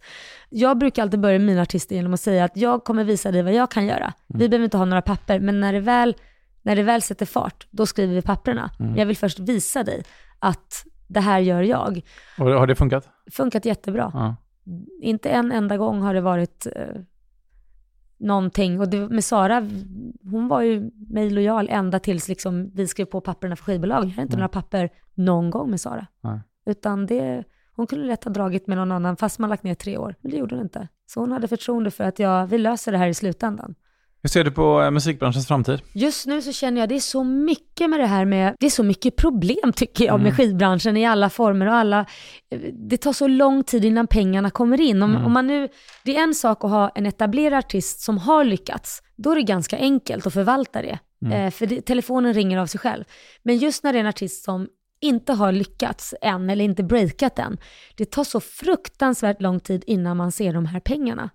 jag 0.56 0.78
brukar 0.78 1.02
alltid 1.02 1.20
börja 1.20 1.40
mina 1.40 1.62
artister 1.62 1.96
genom 1.96 2.14
att 2.14 2.20
säga 2.20 2.44
att 2.44 2.58
jag 2.58 2.84
kommer 2.84 3.04
visa 3.04 3.32
dig 3.32 3.44
vad 3.44 3.54
jag 3.54 3.72
kan 3.72 3.86
göra. 3.86 4.04
Mm. 4.04 4.14
Vi 4.28 4.50
behöver 4.50 4.64
inte 4.64 4.78
ha 4.78 4.86
några 4.86 5.02
papper, 5.02 5.40
men 5.40 5.60
när 5.60 5.74
det 5.74 5.80
väl, 5.80 6.16
när 6.62 6.76
det 6.76 6.84
väl 6.84 7.02
sätter 7.02 7.26
fart, 7.26 7.68
då 7.72 7.86
skriver 7.86 8.16
vi 8.16 8.22
papperna. 8.22 8.72
Mm. 8.80 8.98
Jag 8.98 9.06
vill 9.06 9.18
först 9.18 9.40
visa 9.40 9.84
dig 9.84 10.04
att 10.40 10.86
det 11.08 11.20
här 11.20 11.40
gör 11.40 11.62
jag. 11.62 12.02
Och 12.40 12.50
har 12.50 12.68
det 12.68 12.76
funkat? 12.76 13.10
Funkat 13.32 13.66
jättebra. 13.66 14.12
Ja. 14.14 14.36
Inte 15.02 15.30
en 15.30 15.52
enda 15.52 15.78
gång 15.78 16.02
har 16.02 16.14
det 16.14 16.22
varit 16.22 16.68
eh, 16.76 17.02
någonting. 18.24 18.80
Och 18.80 18.90
det, 18.90 19.10
med 19.10 19.24
Sara, 19.24 19.68
hon 20.24 20.48
var 20.48 20.62
ju 20.62 20.92
mig 21.10 21.30
lojal 21.30 21.70
ända 21.70 22.00
tills 22.00 22.28
liksom 22.28 22.72
vi 22.74 22.88
skrev 22.88 23.06
på 23.06 23.22
papperna 23.22 23.56
för 23.56 23.64
skivbolag. 23.64 24.04
Jag 24.06 24.10
har 24.10 24.24
inte 24.24 24.34
mm. 24.34 24.40
några 24.40 24.48
papper 24.48 24.90
någon 25.14 25.50
gång 25.50 25.70
med 25.70 25.82
Sara. 25.82 26.08
Nej. 26.22 26.40
Utan 26.66 27.06
det 27.06 27.44
hon 27.76 27.88
kunde 27.88 28.06
lätt 28.06 28.24
ha 28.24 28.32
dragit 28.32 28.68
med 28.68 28.78
någon 28.78 28.92
annan 28.92 29.18
fast 29.18 29.40
man 29.40 29.50
lagt 29.50 29.64
ner 29.64 29.76
tre 29.76 29.98
år. 29.98 30.16
Men 30.22 30.32
det 30.32 30.38
gjorde 30.38 30.56
hon 30.56 30.64
inte. 30.64 30.88
Så 31.06 31.20
hon 31.20 31.32
hade 31.32 31.48
förtroende 31.48 31.92
för 31.92 32.04
att 32.04 32.20
jag, 32.20 32.48
vi 32.48 32.58
löser 32.58 32.92
det 32.92 32.98
här 32.98 33.08
i 33.08 33.14
slutändan. 33.14 33.76
Hur 34.24 34.30
ser 34.30 34.44
du 34.44 34.52
på 34.52 34.82
eh, 34.82 34.92
musikbranschens 34.92 35.48
framtid? 35.48 35.82
Just 35.94 36.26
nu 36.26 36.42
så 36.42 36.52
känner 36.52 36.82
jag 36.82 36.90
det 36.90 36.96
är 36.96 37.00
så 37.00 37.24
mycket 37.24 37.90
med 37.90 38.00
det 38.00 38.06
här 38.06 38.26
med, 38.26 38.56
det 38.60 38.66
är 38.66 38.70
så 38.70 38.84
mycket 38.84 39.16
problem 39.16 39.74
tycker 39.76 40.06
jag 40.06 40.14
mm. 40.14 40.24
med 40.24 40.38
skivbranschen 40.38 40.98
i 40.98 41.06
alla 41.06 41.30
former 41.30 41.66
och 41.66 41.74
alla, 41.74 42.06
det 42.74 42.98
tar 42.98 43.14
så 43.14 43.28
lång 43.28 43.64
tid 43.64 43.86
innan 43.86 44.08
pengarna 44.08 44.50
kommer 44.50 44.82
in. 44.82 45.04
Om, 45.04 45.12
mm. 45.12 45.26
om 45.26 45.32
man 45.32 45.48
nu, 45.48 45.70
det 46.04 46.16
är 46.16 46.24
en 46.24 46.36
sak 46.36 46.64
att 46.64 46.70
ha 46.70 46.90
en 46.90 47.06
etablerad 47.06 47.58
artist 47.58 48.02
som 48.02 48.18
har 48.18 48.44
lyckats, 48.44 49.02
då 49.16 49.32
är 49.32 49.36
det 49.36 49.44
ganska 49.44 49.78
enkelt 49.78 50.28
att 50.28 50.34
förvalta 50.34 50.82
det. 50.82 51.00
Mm. 51.26 51.46
Eh, 51.46 51.52
för 51.52 51.66
det, 51.66 51.82
telefonen 51.82 52.34
ringer 52.34 52.58
av 52.58 52.66
sig 52.66 52.80
själv. 52.80 53.04
Men 53.44 53.58
just 53.58 53.84
när 53.84 53.94
det 53.94 54.00
är 54.00 54.04
en 54.04 54.08
artist 54.08 54.44
som 54.44 54.68
inte 55.02 55.34
har 55.34 55.52
lyckats 55.52 56.14
än 56.22 56.50
eller 56.50 56.66
inte 56.66 56.84
breakat 56.84 57.40
än. 57.40 57.58
Det 57.96 58.06
tar 58.06 58.24
så 58.24 58.40
fruktansvärt 58.40 59.42
lång 59.42 59.60
tid 59.60 59.84
innan 59.88 60.18
man 60.18 60.32
ser 60.32 60.54
de 60.54 60.66
här 60.66 60.80
pengarna. 60.80 61.30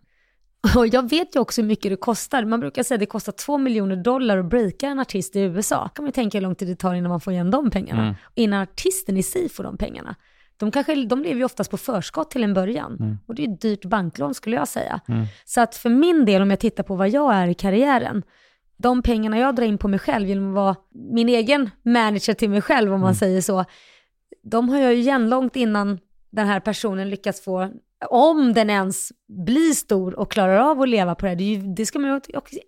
Och 0.76 0.86
jag 0.86 1.10
vet 1.10 1.36
ju 1.36 1.40
också 1.40 1.60
hur 1.60 1.68
mycket 1.68 1.92
det 1.92 1.96
kostar. 1.96 2.44
Man 2.44 2.60
brukar 2.60 2.82
säga 2.82 2.96
att 2.96 3.00
det 3.00 3.06
kostar 3.06 3.32
två 3.32 3.58
miljoner 3.58 3.96
dollar 3.96 4.38
att 4.38 4.46
breaka 4.46 4.86
en 4.88 4.98
artist 4.98 5.36
i 5.36 5.40
USA. 5.40 5.88
kan 5.88 6.02
man 6.04 6.08
ju 6.08 6.12
tänka 6.12 6.38
hur 6.38 6.42
lång 6.42 6.54
tid 6.54 6.68
det 6.68 6.76
tar 6.76 6.94
innan 6.94 7.08
man 7.10 7.20
får 7.20 7.32
igen 7.32 7.50
de 7.50 7.70
pengarna. 7.70 8.02
Mm. 8.02 8.14
Innan 8.34 8.62
artisten 8.62 9.16
i 9.16 9.22
sig 9.22 9.48
får 9.48 9.64
de 9.64 9.76
pengarna. 9.76 10.14
de, 10.56 10.70
kanske, 10.70 11.04
de 11.06 11.22
lever 11.22 11.36
ju 11.36 11.44
oftast 11.44 11.70
på 11.70 11.76
förskott 11.76 12.30
till 12.30 12.44
en 12.44 12.54
början. 12.54 12.96
Mm. 13.00 13.18
Och 13.26 13.34
det 13.34 13.44
är 13.44 13.52
ett 13.52 13.60
dyrt 13.60 13.84
banklån 13.84 14.34
skulle 14.34 14.56
jag 14.56 14.68
säga. 14.68 15.00
Mm. 15.08 15.26
Så 15.44 15.60
att 15.60 15.76
för 15.76 15.90
min 15.90 16.24
del, 16.24 16.42
om 16.42 16.50
jag 16.50 16.60
tittar 16.60 16.82
på 16.82 16.96
vad 16.96 17.08
jag 17.08 17.34
är 17.34 17.48
i 17.48 17.54
karriären, 17.54 18.22
de 18.76 19.02
pengarna 19.02 19.38
jag 19.38 19.54
drar 19.56 19.64
in 19.64 19.78
på 19.78 19.88
mig 19.88 19.98
själv 19.98 20.28
genom 20.28 20.48
att 20.48 20.54
vara 20.54 20.76
min 20.92 21.28
egen 21.28 21.70
manager 21.82 22.34
till 22.34 22.50
mig 22.50 22.60
själv, 22.62 22.92
om 22.94 23.00
man 23.00 23.08
Mm. 23.08 23.14
säger 23.14 23.40
så, 23.40 23.64
de 24.42 24.68
har 24.68 24.78
jag 24.78 24.94
ju 24.94 25.00
igen 25.00 25.28
långt 25.30 25.56
innan 25.56 25.98
den 26.30 26.46
här 26.46 26.60
personen 26.60 27.10
lyckas 27.10 27.40
få, 27.40 27.70
om 28.06 28.52
den 28.52 28.70
ens 28.70 29.12
blir 29.46 29.72
stor 29.72 30.18
och 30.18 30.30
klarar 30.30 30.70
av 30.70 30.80
att 30.80 30.88
leva 30.88 31.14
på 31.14 31.26
det, 31.26 31.34
det, 31.34 31.44
är 31.44 31.56
ju, 31.56 31.74
det 31.74 31.86
ska 31.86 31.98
man 31.98 32.20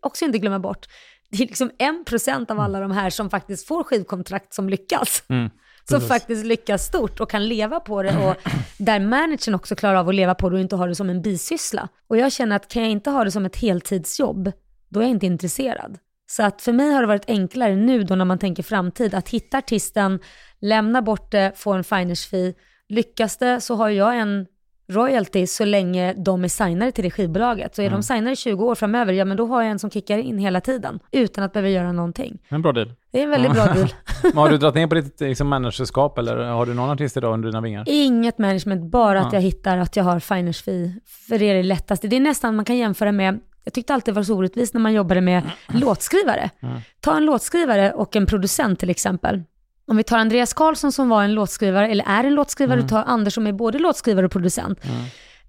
också- 0.02 0.24
inte 0.24 0.38
glömma 0.38 0.58
bort. 0.58 0.86
Det 1.30 1.42
är 1.42 1.46
liksom 1.46 1.70
en 1.78 2.04
procent 2.04 2.50
av 2.50 2.60
alla 2.60 2.80
de 2.80 2.90
här 2.90 3.10
som 3.10 3.30
faktiskt 3.30 3.66
får 3.66 3.84
skivkontrakt 3.84 4.54
som 4.54 4.68
lyckas. 4.68 5.24
Mm. 5.28 5.50
Som 5.84 6.00
faktiskt 6.00 6.46
lyckas 6.46 6.84
stort 6.84 7.20
och 7.20 7.30
kan 7.30 7.48
leva 7.48 7.80
på 7.80 8.02
det 8.02 8.26
och 8.28 8.36
där 8.78 9.00
managern 9.00 9.54
också 9.54 9.74
klarar 9.74 9.94
av 9.94 10.08
att 10.08 10.14
leva 10.14 10.34
på 10.34 10.50
det 10.50 10.56
och 10.56 10.60
inte 10.60 10.76
ha 10.76 10.86
det 10.86 10.94
som 10.94 11.10
en 11.10 11.22
bisyssla. 11.22 11.88
Och 12.08 12.16
jag 12.16 12.32
känner 12.32 12.56
att 12.56 12.68
kan 12.68 12.82
jag 12.82 12.90
inte 12.90 13.10
ha 13.10 13.24
det 13.24 13.30
som 13.30 13.46
ett 13.46 13.56
heltidsjobb, 13.56 14.52
då 14.88 15.00
är 15.00 15.04
jag 15.04 15.10
inte 15.10 15.26
intresserad. 15.26 15.98
Så 16.26 16.42
att 16.42 16.62
för 16.62 16.72
mig 16.72 16.92
har 16.92 17.00
det 17.00 17.06
varit 17.06 17.30
enklare 17.30 17.76
nu 17.76 18.02
då 18.02 18.14
när 18.14 18.24
man 18.24 18.38
tänker 18.38 18.62
framtid 18.62 19.14
att 19.14 19.28
hitta 19.28 19.58
artisten, 19.58 20.20
lämna 20.60 21.02
bort 21.02 21.30
det, 21.30 21.52
få 21.56 21.72
en 21.72 21.84
finers 21.84 22.26
fee. 22.26 22.54
Lyckas 22.88 23.36
det 23.36 23.60
så 23.60 23.74
har 23.74 23.88
jag 23.88 24.18
en 24.18 24.46
royalty 24.90 25.46
så 25.46 25.64
länge 25.64 26.14
de 26.16 26.44
är 26.44 26.48
signade 26.48 26.92
till 26.92 27.04
det 27.04 27.10
skivbolaget. 27.10 27.74
Så 27.74 27.82
är 27.82 27.90
de 27.90 28.02
signade 28.02 28.32
i 28.32 28.36
20 28.36 28.64
år 28.64 28.74
framöver, 28.74 29.12
ja 29.12 29.24
men 29.24 29.36
då 29.36 29.46
har 29.46 29.62
jag 29.62 29.70
en 29.70 29.78
som 29.78 29.90
kickar 29.90 30.18
in 30.18 30.38
hela 30.38 30.60
tiden 30.60 31.00
utan 31.12 31.44
att 31.44 31.52
behöva 31.52 31.68
göra 31.68 31.92
någonting. 31.92 32.38
En 32.48 32.62
bra 32.62 32.72
deal. 32.72 32.92
Det 33.12 33.18
är 33.20 33.24
en 33.24 33.30
väldigt 33.30 33.52
bra 33.52 33.66
deal. 33.74 33.88
Men 34.22 34.36
har 34.36 34.50
du 34.50 34.58
dragit 34.58 34.74
ner 34.74 34.86
på 34.86 34.94
ditt 34.94 35.20
liksom, 35.20 35.48
managerskap 35.48 36.18
eller 36.18 36.36
har 36.36 36.66
du 36.66 36.74
någon 36.74 36.90
artist 36.90 37.16
idag 37.16 37.34
under 37.34 37.48
dina 37.48 37.60
vingar? 37.60 37.84
Inget 37.86 38.38
management, 38.38 38.90
bara 38.90 39.20
att 39.20 39.32
Ja. 39.32 39.36
jag 39.36 39.42
hittar 39.42 39.78
att 39.78 39.96
jag 39.96 40.04
har 40.04 40.20
finers 40.20 40.62
fee. 40.62 40.92
För 41.28 41.38
det 41.38 41.44
är 41.44 41.54
det 41.54 41.62
lättaste. 41.62 42.08
Det 42.08 42.16
är 42.16 42.20
nästan 42.20 42.56
man 42.56 42.64
kan 42.64 42.76
jämföra 42.76 43.12
med, 43.12 43.40
jag 43.64 43.72
tyckte 43.74 43.94
alltid 43.94 44.14
det 44.14 44.16
var 44.16 44.22
så 44.22 44.34
orättvist 44.36 44.74
när 44.74 44.80
man 44.80 44.92
jobbade 44.92 45.20
med 45.20 45.42
låtskrivare. 45.68 46.50
Mm. 46.62 46.78
Ta 47.00 47.16
en 47.16 47.24
låtskrivare 47.24 47.92
och 47.92 48.16
en 48.16 48.26
producent 48.26 48.78
till 48.78 48.90
exempel. 48.90 49.42
Om 49.90 49.96
vi 49.96 50.02
tar 50.04 50.18
Andreas 50.18 50.52
Karlsson 50.52 50.92
som 50.92 51.08
var 51.08 51.22
en 51.22 51.34
låtskrivare, 51.34 51.88
eller 51.88 52.04
är 52.08 52.24
en 52.24 52.34
låtskrivare, 52.34 52.74
Mm. 52.74 52.84
och 52.84 52.90
tar 52.90 53.04
Anders 53.06 53.34
som 53.34 53.46
är 53.46 53.52
både 53.52 53.78
låtskrivare 53.78 54.26
och 54.26 54.32
producent. 54.32 54.84
Mm. 54.84 54.96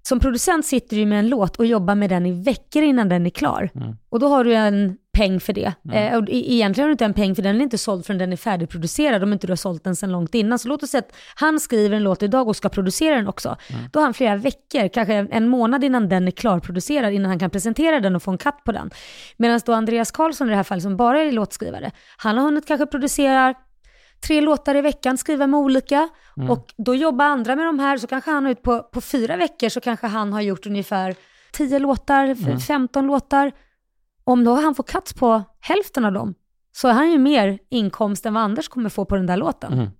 Som 0.02 0.20
producent 0.20 0.66
sitter 0.66 0.96
du 0.96 1.06
med 1.06 1.18
en 1.18 1.28
låt 1.28 1.56
och 1.56 1.66
jobbar 1.66 1.94
med 1.94 2.10
den 2.10 2.26
i 2.26 2.42
veckor 2.42 2.82
innan 2.82 3.08
den 3.08 3.26
är 3.26 3.30
klar. 3.30 3.70
Mm. 3.74 3.96
Och 4.08 4.20
då 4.20 4.28
har 4.28 4.44
du 4.44 4.54
en 4.54 4.96
peng 5.12 5.40
för 5.40 5.52
det. 5.52 5.72
Mm. 5.84 6.12
Eh, 6.12 6.18
och 6.18 6.24
egentligen 6.28 6.84
har 6.84 6.88
du 6.88 6.92
inte 6.92 7.04
en 7.04 7.14
peng 7.14 7.34
för 7.34 7.42
den 7.42 7.56
är 7.56 7.60
inte 7.60 7.78
såld 7.78 8.06
förrän 8.06 8.18
den 8.18 8.32
är 8.32 8.36
färdigproducerad 8.36 9.22
om 9.22 9.32
inte 9.32 9.46
du 9.46 9.50
har 9.50 9.56
sålt 9.56 9.84
den 9.84 9.96
sedan 9.96 10.12
långt 10.12 10.34
innan. 10.34 10.58
Så 10.58 10.68
låt 10.68 10.82
oss 10.82 10.90
säga 10.90 10.98
att 11.08 11.16
han 11.34 11.60
skriver 11.60 11.96
en 11.96 12.02
låt 12.02 12.22
idag 12.22 12.48
och 12.48 12.56
ska 12.56 12.68
producera 12.68 13.16
den 13.16 13.28
också. 13.28 13.56
Mm. 13.68 13.82
Då 13.92 13.98
har 13.98 14.04
han 14.04 14.14
flera 14.14 14.36
veckor, 14.36 14.88
kanske 14.88 15.14
en 15.14 15.48
månad 15.48 15.84
innan 15.84 16.08
den 16.08 16.26
är 16.26 16.30
klarproducerad, 16.30 17.12
innan 17.12 17.28
han 17.30 17.38
kan 17.38 17.50
presentera 17.50 18.00
den 18.00 18.16
och 18.16 18.22
få 18.22 18.30
en 18.30 18.38
cut 18.38 18.64
på 18.64 18.72
den. 18.72 18.90
Medan 19.36 19.60
då 19.66 19.72
Andreas 19.72 20.10
Karlsson 20.10 20.46
i 20.46 20.50
det 20.50 20.56
här 20.56 20.62
fallet, 20.62 20.82
som 20.82 20.96
bara 20.96 21.20
är 21.22 21.32
låtskrivare, 21.32 21.90
han 22.16 22.36
har 22.36 22.44
hunnit 22.44 22.66
kanske 22.66 22.86
producera 22.86 23.54
tre 24.26 24.40
låtar 24.40 24.74
i 24.74 24.80
veckan, 24.80 25.18
skriva 25.18 25.46
med 25.46 25.60
olika. 25.60 26.08
Mm. 26.36 26.50
Och 26.50 26.74
då 26.76 26.94
jobbar 26.94 27.24
andra 27.24 27.56
med 27.56 27.66
de 27.66 27.78
här, 27.78 27.98
så 27.98 28.06
kanske 28.06 28.30
han 28.30 28.44
har 28.44 28.52
ut 28.52 28.62
på, 28.62 28.82
på 28.82 29.00
fyra 29.00 29.36
veckor 29.36 29.68
så 29.68 29.80
kanske 29.80 30.06
han 30.06 30.32
har 30.32 30.40
gjort 30.40 30.66
ungefär 30.66 31.14
10 31.52 31.78
låtar, 31.78 32.24
Mm. 32.24 32.60
15 32.60 33.06
låtar. 33.06 33.52
Om 34.24 34.44
då 34.44 34.54
han 34.54 34.74
får 34.74 34.84
cuts 34.84 35.12
på 35.14 35.42
hälften 35.60 36.04
av 36.04 36.12
dem, 36.12 36.34
så 36.72 36.88
är 36.88 36.92
han 36.92 37.10
ju 37.10 37.18
mer 37.18 37.58
inkomst 37.70 38.26
än 38.26 38.34
vad 38.34 38.42
Anders 38.42 38.68
kommer 38.68 38.88
få 38.88 39.04
på 39.04 39.16
den 39.16 39.26
där 39.26 39.36
låten. 39.36 39.72
Mm. 39.72 39.90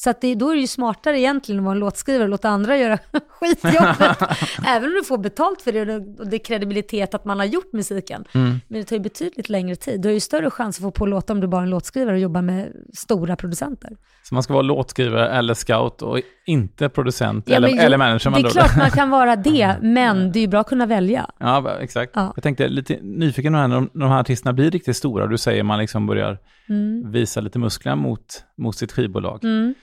Så 0.00 0.10
att 0.10 0.20
det, 0.20 0.34
då 0.34 0.50
är 0.50 0.54
det 0.54 0.60
ju 0.60 0.66
smartare 0.66 1.20
egentligen 1.20 1.58
att 1.58 1.64
vara 1.64 1.72
en 1.74 1.78
låtskrivare 1.80 2.22
och 2.22 2.28
låta 2.28 2.48
andra 2.48 2.76
göra 2.76 2.98
skitjobbet. 3.28 4.18
Även 4.66 4.84
om 4.88 4.94
du 4.94 5.04
får 5.04 5.18
betalt 5.18 5.62
för 5.62 5.72
det 5.72 5.80
och 5.94 6.26
det- 6.28 6.36
är 6.36 6.44
kredibilitet 6.44 7.14
att 7.14 7.24
man 7.24 7.38
har 7.38 7.46
gjort 7.46 7.72
musiken. 7.72 8.24
Mm. 8.34 8.60
Men 8.68 8.80
det 8.80 8.84
tar 8.84 8.96
ju 8.96 9.02
betydligt 9.02 9.48
längre 9.48 9.76
tid. 9.76 10.00
Du 10.00 10.08
har 10.08 10.12
ju 10.14 10.20
större 10.20 10.50
chans 10.50 10.76
att 10.78 10.82
få 10.82 10.90
på 10.90 11.06
låtar 11.06 11.34
om 11.34 11.40
du 11.40 11.46
bara 11.46 11.60
är 11.60 11.64
en 11.64 11.70
låtskrivare 11.70 12.14
och 12.14 12.20
jobbar 12.20 12.42
med 12.42 12.72
stora 12.94 13.36
producenter. 13.36 13.90
Så 14.22 14.34
man 14.34 14.42
ska 14.42 14.52
vara 14.52 14.62
låtskrivare 14.62 15.28
eller 15.30 15.54
scout 15.54 16.02
och 16.02 16.20
inte 16.46 16.88
producent 16.88 17.44
Ja, 17.48 17.56
eller, 17.56 17.68
jo, 17.68 17.76
eller 17.78 17.98
manager. 17.98 18.30
med 18.30 18.42
Det 18.42 18.48
är 18.48 18.50
klart 18.50 18.76
man 18.76 18.90
kan 18.90 19.10
vara 19.10 19.36
det, 19.50 19.76
men 19.82 20.32
det 20.32 20.38
är 20.38 20.40
ju 20.40 20.48
bra 20.48 20.60
att 20.60 20.68
kunna 20.68 20.86
välja. 20.86 21.30
Ja, 21.38 21.76
exakt. 21.80 22.12
Ja. 22.14 22.32
Jag 22.36 22.42
tänkte 22.42 22.68
lite 22.68 22.98
nyfiken 23.02 23.52
på 23.52 23.58
här, 23.58 23.68
när 23.68 23.74
de, 23.76 23.90
när 23.92 24.06
de 24.06 24.12
här 24.12 24.20
artisterna 24.20 24.52
blir 24.52 24.70
riktigt 24.70 24.96
stora, 24.96 25.26
du 25.26 25.38
säger 25.38 25.62
man 25.62 25.78
liksom 25.78 26.06
börjar 26.06 26.38
Mm. 26.70 27.10
visa 27.12 27.40
lite 27.40 27.58
muskler 27.58 27.94
mot, 27.96 28.44
mot 28.58 28.76
sitt 28.76 28.92
skivbolag. 28.92 29.44
Mm. 29.44 29.74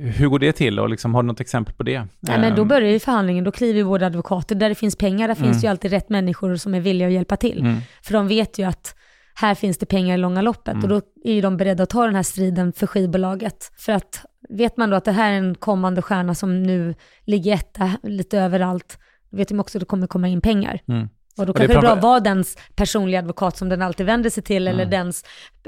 Hur 0.00 0.28
går 0.28 0.38
det 0.38 0.52
till 0.52 0.78
och 0.80 0.88
liksom, 0.88 1.14
har 1.14 1.22
du 1.22 1.26
något 1.26 1.40
exempel 1.40 1.74
på 1.74 1.82
det? 1.82 2.06
Nej, 2.20 2.40
men 2.40 2.54
då 2.54 2.62
Ehm, 2.62 2.68
börjar 2.68 2.90
ju 2.90 2.98
förhandlingen, 2.98 3.44
då 3.44 3.52
kliver 3.52 3.78
ju 3.78 3.84
både 3.84 4.06
advokater, 4.06 4.54
där 4.54 4.68
det 4.68 4.74
finns 4.74 4.96
pengar, 4.96 5.28
där 5.28 5.36
Mm. 5.36 5.48
finns 5.52 5.64
ju 5.64 5.68
alltid 5.68 5.90
rätt 5.90 6.08
människor 6.08 6.56
som 6.56 6.74
är 6.74 6.80
villiga 6.80 7.08
att 7.08 7.14
hjälpa 7.14 7.36
till. 7.36 7.60
mm, 7.60 7.78
För 8.02 8.12
de 8.14 8.28
vet 8.28 8.58
ju 8.58 8.64
att 8.64 8.94
här 9.34 9.54
finns 9.54 9.78
det 9.78 9.86
pengar 9.86 10.14
i 10.14 10.18
långa 10.18 10.42
loppet 10.42 10.68
Mm. 10.74 10.82
och 10.84 10.88
då 10.88 11.00
är 11.24 11.32
ju 11.32 11.40
de 11.40 11.56
beredda 11.56 11.82
att 11.82 11.90
ta 11.90 12.04
den 12.06 12.14
här 12.14 12.22
striden 12.22 12.72
för 12.72 12.86
skivbolaget. 12.86 13.72
För 13.78 13.92
att 13.92 14.24
vet 14.48 14.76
man 14.76 14.90
då 14.90 14.96
att 14.96 15.04
det 15.04 15.12
här 15.12 15.32
är 15.32 15.36
en 15.38 15.54
kommande 15.54 16.02
stjärna 16.02 16.34
som 16.34 16.62
nu 16.62 16.94
ligger 17.26 17.54
etta 17.54 17.90
lite 18.02 18.38
överallt, 18.38 18.98
då 19.30 19.36
vet 19.36 19.48
de 19.48 19.60
också 19.60 19.78
att 19.78 19.80
det 19.80 19.86
kommer 19.86 20.06
komma 20.06 20.28
in 20.28 20.40
pengar. 20.40 20.80
mm. 20.88 21.08
Och 21.38 21.46
då 21.46 21.52
kanske 21.52 21.74
det 21.74 21.78
är 21.78 21.80
bra 21.80 21.90
att 21.92 22.02
vara 22.02 22.20
dens 22.20 22.56
personliga 22.76 23.18
advokat 23.18 23.56
som 23.56 23.68
den 23.68 23.82
alltid 23.82 24.06
vänder 24.06 24.30
sig 24.30 24.42
till, 24.42 24.68
eller 24.68 24.82
Mm. 24.84 24.90
dens 24.90 25.24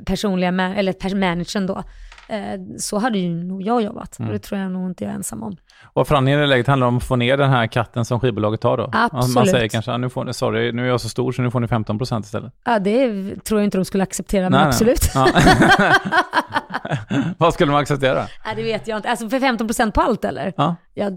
personliga, 0.06 0.50
ma- 0.50 0.74
eller 0.74 0.92
pers- 0.92 1.14
managern 1.14 1.66
då. 1.66 1.82
Eh, 2.28 2.60
så 2.78 2.98
hade 2.98 3.18
ju 3.18 3.44
nog 3.44 3.62
jag 3.62 3.82
jobbat, 3.82 4.18
Mm. 4.18 4.28
och 4.28 4.32
det 4.32 4.38
tror 4.38 4.60
jag 4.60 4.70
nog 4.70 4.90
inte 4.90 5.04
jag 5.04 5.10
är 5.10 5.14
ensam 5.16 5.42
om. 5.42 5.56
Och 5.92 6.08
förhandlingen 6.08 6.40
i 6.40 6.42
det 6.42 6.48
läget 6.48 6.66
handlar 6.66 6.86
om 6.86 6.96
att 6.96 7.04
få 7.04 7.16
ner 7.16 7.36
den 7.36 7.50
här 7.50 7.66
katten 7.66 8.04
som 8.04 8.20
skivbolaget 8.20 8.60
tar 8.60 8.76
då? 8.76 8.82
Man- 8.82 8.90
Man 9.12 9.20
Absolut. 9.22 9.50
säger 9.50 9.68
kanske, 9.68 9.98
nu 9.98 10.08
får 10.08 10.24
ni, 10.24 10.34
sorry, 10.34 10.72
nu 10.72 10.84
är 10.84 10.88
jag 10.88 11.00
så 11.00 11.08
stor 11.08 11.32
så 11.32 11.42
nu 11.42 11.50
får 11.50 11.60
ni 11.60 11.66
15% 11.66 12.24
istället. 12.24 12.52
Ja, 12.64 12.78
det 12.78 13.34
tror 13.44 13.60
jag 13.60 13.66
inte 13.66 13.78
de 13.78 13.84
skulle 13.84 14.02
acceptera, 14.02 14.42
men 14.42 14.52
Nej, 14.52 14.60
nej. 14.60 14.68
absolut. 14.68 15.10
Ja. 15.14 15.28
Vad 17.38 17.54
skulle 17.54 17.72
man 17.72 17.80
acceptera? 17.80 18.26
Nej, 18.44 18.54
det 18.56 18.62
vet 18.62 18.88
jag 18.88 18.98
inte. 18.98 19.10
Alltså 19.10 19.28
för 19.28 19.38
15% 19.40 19.90
på 19.92 20.00
allt 20.00 20.24
eller? 20.24 20.52
Ja. 20.56 20.76
Ja, 20.94 21.10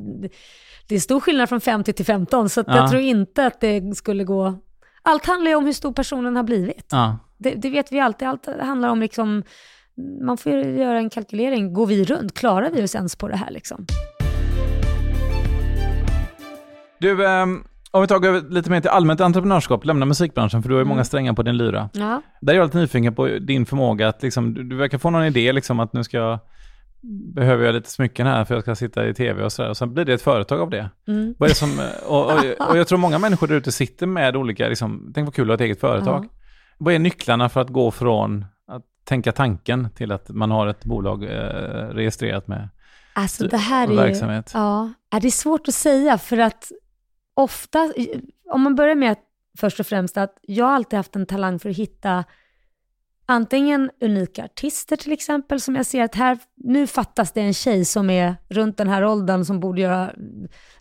det- 0.88 0.96
är 0.96 1.00
stor 1.00 1.20
skillnad 1.20 1.50
från 1.50 1.62
50 1.62 1.94
till 1.94 2.06
15, 2.06 2.50
så 2.50 2.64
Ja. 2.68 2.76
jag 2.78 2.90
tror 2.90 3.02
inte 3.02 3.46
att 3.46 3.62
det 3.62 3.96
skulle 3.98 4.24
gå... 4.24 4.60
Allt 5.04 5.26
handlar 5.26 5.52
ju 5.52 5.56
om 5.58 5.66
hur 5.66 5.74
stor 5.74 5.94
personen 5.94 6.36
har 6.36 6.44
blivit. 6.44 6.88
Ja. 6.92 7.18
Det, 7.38 7.50
det 7.56 7.70
vet 7.70 7.92
vi 7.92 8.00
alltid. 8.00 8.28
Allt 8.28 8.46
handlar 8.62 8.90
om 8.90 9.00
liksom... 9.00 9.44
Man 10.22 10.38
får 10.38 10.52
göra 10.52 10.98
en 10.98 11.10
kalkylering. 11.10 11.74
Går 11.74 11.86
vi 11.88 12.04
runt? 12.06 12.34
Klarar 12.34 12.70
vi 12.72 12.84
oss 12.84 12.96
ens 12.96 13.16
på 13.16 13.28
det 13.28 13.36
här 13.38 13.52
liksom? 13.52 13.86
Du, 17.00 17.26
ehm, 17.28 17.64
om 17.92 18.02
vi 18.02 18.08
tar 18.08 18.50
lite 18.54 18.70
mer 18.70 18.82
till 18.82 18.90
allmänt 18.90 19.22
entreprenörskap, 19.22 19.86
lämna 19.86 20.06
musikbranschen, 20.06 20.62
för 20.62 20.70
du 20.70 20.76
har 20.76 20.80
ju 20.80 20.82
Mm. 20.82 20.90
många 20.90 21.04
strängar 21.04 21.34
på 21.34 21.44
din 21.44 21.58
lyra. 21.58 21.90
Ja. 21.94 22.22
Där 22.42 22.54
är 22.54 22.58
jag 22.58 22.66
lite 22.66 22.78
nyfiken 22.78 23.16
på 23.16 23.28
din 23.28 23.66
förmåga 23.66 24.08
att 24.08 24.24
liksom, 24.24 24.54
du, 24.54 24.64
du 24.64 24.76
verkar 24.76 24.98
få 24.98 25.10
någon 25.10 25.26
idé 25.26 25.52
liksom 25.54 25.80
att 25.80 25.94
nu 25.94 26.04
ska 26.04 26.18
jag, 26.18 26.40
behöver 27.34 27.66
jag 27.66 27.76
lite 27.76 27.90
smycken 27.90 28.28
här 28.28 28.46
för 28.46 28.54
jag 28.54 28.64
ska 28.64 28.76
sitta 28.76 29.08
i 29.08 29.14
tv 29.14 29.44
och 29.44 29.52
sådär. 29.52 29.70
Och 29.70 29.78
sen 29.78 29.94
blir 29.94 30.06
det 30.06 30.14
ett 30.14 30.22
företag 30.22 30.60
av 30.60 30.70
det. 30.70 30.90
Mm. 31.08 31.36
Vad 31.38 31.50
är 31.50 31.52
det 31.52 31.58
som, 31.58 31.90
och, 32.06 32.26
och, 32.26 32.70
och 32.70 32.78
jag 32.78 32.88
tror 32.88 32.98
många 32.98 33.20
människor 33.20 33.48
där 33.48 33.56
ute 33.56 33.72
sitter 33.72 34.08
med 34.08 34.36
olika, 34.36 34.68
liksom, 34.68 35.12
tänk 35.16 35.26
vad 35.26 35.36
kul 35.36 35.44
att 35.44 35.50
ha 35.50 35.56
ett 35.56 35.62
eget 35.62 35.80
företag. 35.80 36.26
Ja. 36.26 36.30
Vad 36.78 36.94
är 36.94 37.00
nycklarna 37.00 37.50
för 37.50 37.62
att 37.62 37.70
gå 37.70 37.92
från 37.92 38.46
att 38.68 38.84
tänka 39.06 39.32
tanken 39.32 39.90
till 39.90 40.12
att 40.12 40.30
man 40.30 40.52
har 40.52 40.68
ett 40.68 40.86
bolag 40.86 41.24
eh, 41.24 41.30
registrerat 41.90 42.48
med 42.48 42.70
Alltså 43.16 43.48
det 43.48 43.58
här 43.58 43.92
är 43.92 43.96
verksamhet? 43.96 44.52
Ja, 44.54 44.94
Ja, 45.14 45.20
det 45.20 45.28
är 45.28 45.32
svårt 45.32 45.68
att 45.68 45.74
säga 45.74 46.18
för 46.18 46.38
att 46.38 46.72
ofta, 47.34 47.94
om 48.52 48.62
man 48.62 48.76
börjar 48.76 48.96
med 48.96 49.12
att 49.12 49.20
först 49.58 49.80
och 49.80 49.88
främst 49.88 50.18
att 50.18 50.38
jag 50.42 50.66
har 50.66 50.74
alltid 50.74 50.98
haft 50.98 51.16
en 51.16 51.26
talang 51.26 51.60
för 51.60 51.70
att 51.70 51.76
hitta 51.76 52.24
antingen 53.34 53.90
unika 54.02 54.46
artister 54.46 54.96
till 54.96 55.12
exempel, 55.12 55.62
som 55.62 55.76
jag 55.76 55.86
ser 55.86 56.04
att 56.04 56.16
här, 56.16 56.38
nu 56.56 56.88
fattas 56.88 57.32
det 57.32 57.42
en 57.42 57.54
tjej 57.54 57.86
som 57.86 58.10
är 58.10 58.36
runt 58.50 58.78
den 58.78 58.88
här 58.90 59.06
åldern 59.06 59.46
som 59.46 59.60
borde 59.60 59.82
göra 59.82 60.12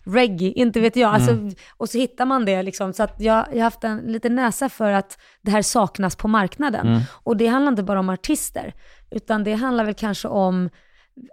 reggae, 0.05 0.51
inte 0.51 0.79
vet 0.81 0.95
jag. 0.95 1.13
Alltså, 1.13 1.37
och 1.77 1.89
så 1.89 1.97
hittar 1.97 2.25
man 2.25 2.45
det 2.45 2.63
liksom. 2.63 2.93
Så 2.93 3.03
att 3.03 3.21
jag, 3.21 3.45
jag 3.51 3.57
har 3.57 3.63
haft 3.63 3.83
en 3.83 3.97
liten 3.97 4.35
näsa 4.35 4.69
för 4.69 4.91
att 4.91 5.17
det 5.41 5.51
här 5.51 5.61
saknas 5.61 6.15
på 6.15 6.27
marknaden. 6.27 6.87
Mm. 6.87 7.01
Och 7.23 7.37
det 7.37 7.47
handlar 7.47 7.71
inte 7.71 7.83
bara 7.83 7.99
om 7.99 8.09
artister, 8.09 8.73
utan 9.11 9.43
det 9.43 9.53
handlar 9.53 9.85
väl 9.85 9.93
kanske 9.93 10.27
om 10.27 10.69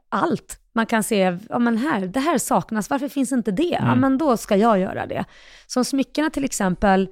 allt. 0.08 0.56
Man 0.74 0.86
kan 0.86 1.02
se, 1.02 1.38
ja 1.48 1.58
men 1.58 1.76
här, 1.78 2.00
det 2.06 2.20
här 2.20 2.38
saknas, 2.38 2.90
varför 2.90 3.08
finns 3.08 3.32
inte 3.32 3.50
det? 3.50 3.62
Ja 3.62 3.78
Mm. 3.78 4.00
men 4.00 4.18
då 4.18 4.36
ska 4.36 4.56
jag 4.56 4.78
göra 4.78 5.06
det. 5.06 5.24
Som 5.66 5.84
smyckena 5.84 6.30
till 6.30 6.44
exempel, 6.44 7.08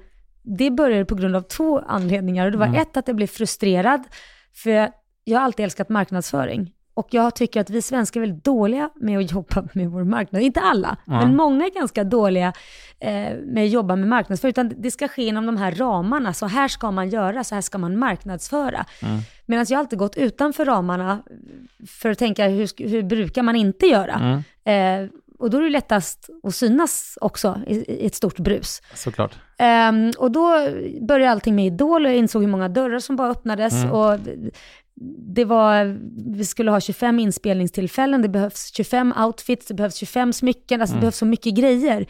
det 0.57 0.71
började 0.71 1.05
på 1.05 1.15
grund 1.15 1.35
av 1.35 1.41
två 1.41 1.79
anledningar. 1.87 2.45
Och 2.45 2.51
det 2.51 2.57
var 2.57 2.65
Mm. 2.65 2.81
ett, 2.81 2.97
att 2.97 3.07
jag 3.07 3.15
blev 3.15 3.27
frustrerad, 3.27 4.03
för 4.55 4.69
jag 5.23 5.39
har 5.39 5.45
alltid 5.45 5.63
älskat 5.63 5.89
marknadsföring. 5.89 6.73
Och 6.93 7.07
jag 7.11 7.35
tycker 7.35 7.61
att 7.61 7.69
vi 7.69 7.81
svenskar 7.81 8.21
är 8.21 8.25
väldigt 8.25 8.43
dåliga 8.45 8.89
med 8.95 9.19
att 9.19 9.31
jobba 9.31 9.67
med 9.73 9.89
vår 9.89 10.03
marknad. 10.03 10.41
Inte 10.41 10.59
alla, 10.59 10.97
Ja. 11.05 11.13
men 11.25 11.35
många 11.35 11.65
är 11.65 11.69
ganska 11.79 12.03
dåliga 12.03 12.53
eh, 12.99 13.33
med 13.45 13.63
att 13.63 13.69
jobba 13.69 13.95
med 13.95 14.07
marknadsföring. 14.09 14.49
Utan 14.49 14.73
det 14.77 14.91
ska 14.91 15.07
ske 15.07 15.23
inom 15.27 15.45
de 15.45 15.57
här 15.57 15.71
ramarna. 15.71 16.33
Så 16.33 16.45
här 16.45 16.67
ska 16.67 16.91
man 16.91 17.09
göra, 17.09 17.43
så 17.43 17.55
här 17.55 17.61
ska 17.61 17.77
man 17.77 17.97
marknadsföra. 17.99 18.85
Mm. 19.01 19.19
Medan 19.45 19.65
jag 19.69 19.79
alltid 19.79 19.99
gått 19.99 20.17
utanför 20.17 20.65
ramarna 20.65 21.23
för 21.87 22.09
att 22.11 22.17
tänka 22.19 22.47
hur, 22.47 22.87
hur 22.89 23.03
brukar 23.03 23.43
man 23.43 23.55
inte 23.55 23.85
göra? 23.85 24.13
Mm. 24.65 25.03
Eh, 25.03 25.09
och 25.39 25.49
då 25.49 25.57
är 25.57 25.61
det 25.61 25.69
lättast 25.69 26.29
att 26.43 26.55
synas 26.55 27.17
också 27.21 27.61
i, 27.67 27.75
i 27.75 28.05
ett 28.05 28.15
stort 28.15 28.39
brus. 28.39 28.81
Såklart. 28.93 29.35
Um, 29.89 30.11
och 30.17 30.31
då 30.31 30.67
började 31.01 31.31
allting 31.31 31.55
med 31.55 31.65
Idol 31.65 32.05
och 32.05 32.11
jag 32.11 32.17
insåg 32.17 32.41
hur 32.41 32.49
många 32.49 32.69
dörrar 32.69 32.99
som 32.99 33.15
bara 33.15 33.29
öppnades. 33.31 33.73
Mm. 33.73 33.91
Och 33.91 34.19
det 35.35 35.45
var, 35.45 35.97
vi 36.37 36.45
skulle 36.45 36.71
ha 36.71 36.79
25 36.79 37.19
inspelningstillfällen, 37.19 38.21
det 38.21 38.29
behövs 38.29 38.71
25 38.75 39.13
outfits, 39.25 39.65
det 39.67 39.73
behövs 39.73 39.95
25 39.95 40.33
smycken, 40.33 40.81
alltså 40.81 40.93
det 40.93 40.97
Mm. 40.97 41.01
behövs 41.01 41.17
så 41.17 41.25
mycket 41.25 41.53
grejer. 41.55 42.05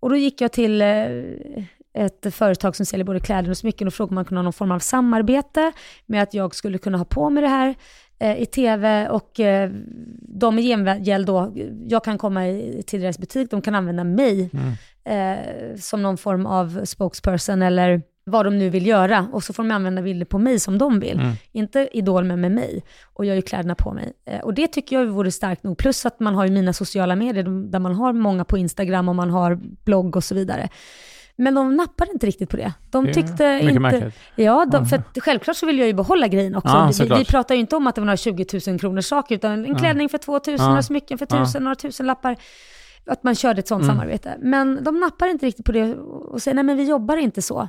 Och 0.00 0.10
då 0.10 0.16
gick 0.16 0.40
jag 0.40 0.52
till 0.52 0.82
eh, 0.82 0.88
ett 1.94 2.34
företag 2.34 2.76
som 2.76 2.86
säljer 2.86 3.04
både 3.04 3.20
kläder 3.20 3.50
och 3.50 3.56
smycken 3.56 3.86
och 3.86 3.94
frågade 3.94 4.10
om 4.10 4.14
man 4.14 4.24
kunde 4.24 4.38
ha 4.38 4.42
någon 4.42 4.52
form 4.52 4.70
av 4.72 4.78
samarbete 4.78 5.72
med 6.06 6.22
att 6.22 6.34
jag 6.34 6.54
skulle 6.54 6.78
kunna 6.78 6.98
ha 6.98 7.04
på 7.04 7.30
mig 7.30 7.42
det 7.42 7.48
här 7.48 7.74
eh, 8.18 8.42
i 8.42 8.46
tv 8.46 9.08
och 9.08 9.40
eh, 9.40 9.70
de 10.20 10.58
i 10.58 10.62
gengäld 10.62 11.26
då, 11.26 11.52
jag 11.86 12.04
kan 12.04 12.18
komma 12.18 12.40
till 12.86 13.00
deras 13.00 13.18
butik, 13.18 13.50
de 13.50 13.62
kan 13.62 13.74
använda 13.74 14.04
mig 14.04 14.50
Mm. 14.52 14.72
eh, 15.04 15.76
som 15.76 16.02
någon 16.02 16.16
form 16.18 16.46
av 16.46 16.84
spokesperson 16.84 17.62
eller 17.62 18.02
vad 18.24 18.46
de 18.46 18.58
nu 18.58 18.70
vill 18.70 18.86
göra 18.86 19.28
och 19.32 19.44
så 19.44 19.52
får 19.52 19.62
de 19.62 19.70
använda 19.70 20.02
bilder 20.02 20.26
på 20.26 20.38
mig 20.38 20.60
som 20.60 20.78
de 20.78 21.00
vill. 21.00 21.20
Mm. 21.20 21.32
Inte 21.52 21.88
Idol 21.92 22.24
men 22.24 22.40
med 22.40 22.52
mig 22.52 22.82
och 23.14 23.24
jag 23.24 23.34
gör 23.36 23.42
kläderna 23.42 23.74
på 23.74 23.92
mig. 23.92 24.12
Och 24.42 24.54
det 24.54 24.66
tycker 24.68 24.98
jag 24.98 25.06
vore 25.06 25.30
starkt 25.30 25.62
nog. 25.62 25.78
Plus 25.78 26.06
att 26.06 26.20
man 26.20 26.34
har 26.34 26.44
ju 26.44 26.50
mina 26.50 26.72
sociala 26.72 27.16
medier 27.16 27.70
där 27.70 27.78
man 27.78 27.94
har 27.94 28.12
många 28.12 28.44
på 28.44 28.58
Instagram 28.58 29.08
och 29.08 29.14
man 29.16 29.30
har 29.30 29.54
blogg 29.84 30.16
och 30.16 30.24
så 30.24 30.34
vidare. 30.34 30.68
Men 31.36 31.54
de 31.54 31.76
nappade 31.76 32.12
inte 32.12 32.26
riktigt 32.26 32.50
på 32.50 32.56
det. 32.56 32.72
De 32.90 33.04
Det 33.04 33.14
tyckte 33.14 33.52
Mycket 33.52 33.68
inte... 33.68 33.80
märkligt. 33.80 34.14
Ja, 34.36 34.66
de, 34.66 34.86
för 34.86 34.96
att 34.96 35.18
självklart 35.20 35.56
så 35.56 35.66
vill 35.66 35.78
jag 35.78 35.86
ju 35.88 35.94
behålla 35.94 36.28
grejen 36.28 36.56
också. 36.56 36.68
Ja, 36.98 37.04
vi, 37.08 37.18
vi 37.18 37.24
pratar 37.24 37.54
ju 37.54 37.60
inte 37.60 37.76
om 37.76 37.86
att 37.86 37.94
det 37.94 38.00
var 38.00 38.06
några 38.06 38.16
20 38.16 38.46
000 38.66 38.78
kronors 38.80 39.04
saker, 39.06 39.34
utan 39.34 39.64
en 39.66 39.74
klänning 39.74 40.08
för 40.08 40.18
2 40.18 40.32
000, 40.32 40.40
Ja. 40.46 40.68
några 40.68 40.82
smycken 40.82 41.18
för 41.18 41.24
1 41.24 41.30
000, 41.32 41.46
Ja. 41.54 41.60
några 41.60 41.74
tusen 41.74 42.06
lappar. 42.06 42.36
Att 43.06 43.22
man 43.22 43.34
körde 43.34 43.58
ett 43.58 43.68
sånt 43.68 43.82
Mm. 43.84 43.96
samarbete. 43.96 44.36
Men 44.40 44.84
de 44.84 45.00
nappar 45.00 45.26
inte 45.26 45.46
riktigt 45.46 45.66
på 45.66 45.72
det 45.72 45.94
och 45.94 46.42
säger, 46.42 46.54
nej 46.54 46.64
men 46.64 46.76
vi 46.76 46.84
jobbar 46.84 47.16
inte 47.16 47.42
så. 47.42 47.68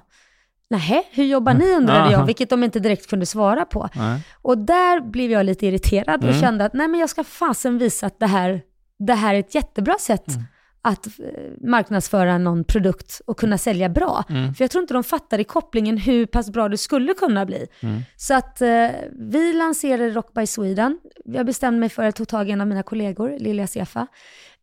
Nej, 0.69 1.07
hur 1.11 1.23
jobbar 1.23 1.53
ni 1.53 1.71
undrade 1.71 1.99
Aha. 1.99 2.11
jag, 2.11 2.25
vilket 2.25 2.49
de 2.49 2.63
inte 2.63 2.79
direkt 2.79 3.09
kunde 3.09 3.25
svara 3.25 3.65
på. 3.65 3.89
Nej. 3.95 4.21
Och 4.41 4.57
där 4.57 5.01
blev 5.01 5.31
jag 5.31 5.45
lite 5.45 5.67
irriterad 5.67 6.23
och 6.23 6.29
Mm. 6.29 6.41
kände 6.41 6.65
att 6.65 6.73
nej 6.73 6.87
men 6.87 6.99
jag 6.99 7.09
ska 7.09 7.23
fasen 7.23 7.77
visa 7.77 8.07
att 8.07 8.19
det 8.19 8.27
här, 8.27 8.61
det 8.99 9.13
här 9.13 9.35
är 9.35 9.39
ett 9.39 9.55
jättebra 9.55 9.95
sätt 9.99 10.27
Mm. 10.27 10.43
Att 10.85 11.07
eh, 11.07 11.13
marknadsföra 11.61 12.37
någon 12.37 12.63
produkt 12.63 13.21
och 13.25 13.37
kunna 13.37 13.57
sälja 13.57 13.89
bra. 13.89 14.23
Mm. 14.29 14.53
För 14.53 14.63
jag 14.63 14.71
tror 14.71 14.81
inte 14.81 14.93
de 14.93 15.03
fattar 15.03 15.39
i 15.39 15.43
kopplingen 15.43 15.97
hur 15.97 16.25
pass 16.25 16.49
bra 16.49 16.69
det 16.69 16.77
skulle 16.77 17.13
kunna 17.13 17.45
bli. 17.45 17.67
Mm. 17.79 18.01
Så 18.15 18.33
att 18.33 18.61
eh, 18.61 18.87
vi 19.11 19.53
lanserade 19.53 20.09
Rock 20.09 20.33
by 20.33 20.47
Sweden. 20.47 20.99
Jag 21.25 21.45
bestämde 21.45 21.79
mig 21.79 21.89
för 21.89 22.03
att 22.03 22.15
ta 22.15 22.25
tag 22.25 22.49
i 22.49 22.51
en 22.51 22.61
av 22.61 22.67
mina 22.67 22.83
kollegor, 22.83 23.37
Lilja 23.39 23.67
Sefa, 23.67 24.07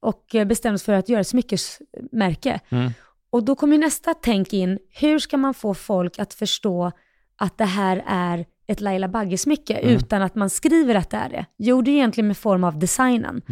och 0.01 0.35
eh, 0.35 0.45
bestämde 0.45 0.73
mig 0.73 0.79
för 0.79 0.93
att 0.93 1.09
göra 1.09 1.21
ett 1.21 1.29
smyckesmärke. 1.29 2.61
Mm. 2.69 2.91
Och 3.31 3.45
då 3.45 3.55
kommer 3.55 3.73
ju 3.77 3.81
nästa 3.81 4.15
tänk 4.15 4.53
in, 4.53 4.79
hur 4.89 5.19
ska 5.19 5.37
man 5.37 5.55
få 5.55 5.75
folk 5.75 6.19
att 6.19 6.35
förstå 6.35 6.93
att 7.39 7.59
det 7.59 7.65
här 7.65 8.05
är 8.07 8.47
ett 8.67 8.81
Laila 8.81 9.09
Bagge-smycke 9.09 9.79
Mm. 9.83 9.95
utan 9.97 10.23
att 10.23 10.35
man 10.35 10.51
skriver 10.51 10.95
att 10.95 11.11
det 11.11 11.17
är 11.17 11.29
det? 11.29 11.47
Jo, 11.57 11.83
det 11.83 11.91
är 11.91 11.93
egentligen 11.95 12.29
med 12.29 12.37
form 12.37 12.65
av 12.65 12.79
designen. 12.79 13.43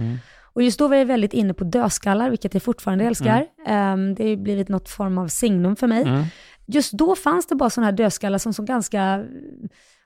Mm. 0.58 0.62
Och 0.62 0.62
just 0.62 0.78
då 0.78 0.88
var 0.88 0.96
jag 0.96 1.06
väldigt 1.06 1.32
inne 1.32 1.54
på 1.54 1.64
dödskallar, 1.64 2.30
vilket 2.30 2.54
jag 2.54 2.62
fortfarande 2.62 3.04
älskar. 3.04 3.46
Ehm, 3.66 4.14
det 4.14 4.22
har 4.22 4.30
ju 4.30 4.36
blivit 4.36 4.68
något 4.68 4.88
form 4.88 5.18
av 5.18 5.28
signum 5.28 5.76
för 5.76 5.86
mig. 5.86 6.02
Mm. 6.02 6.24
Just 6.66 6.92
då 6.92 7.14
fanns 7.16 7.46
det 7.46 7.54
bara 7.54 7.70
sådana 7.70 7.86
här 7.86 7.96
dödskallar 7.96 8.38
som 8.38 8.54
såg 8.54 8.66
ganska 8.66 9.24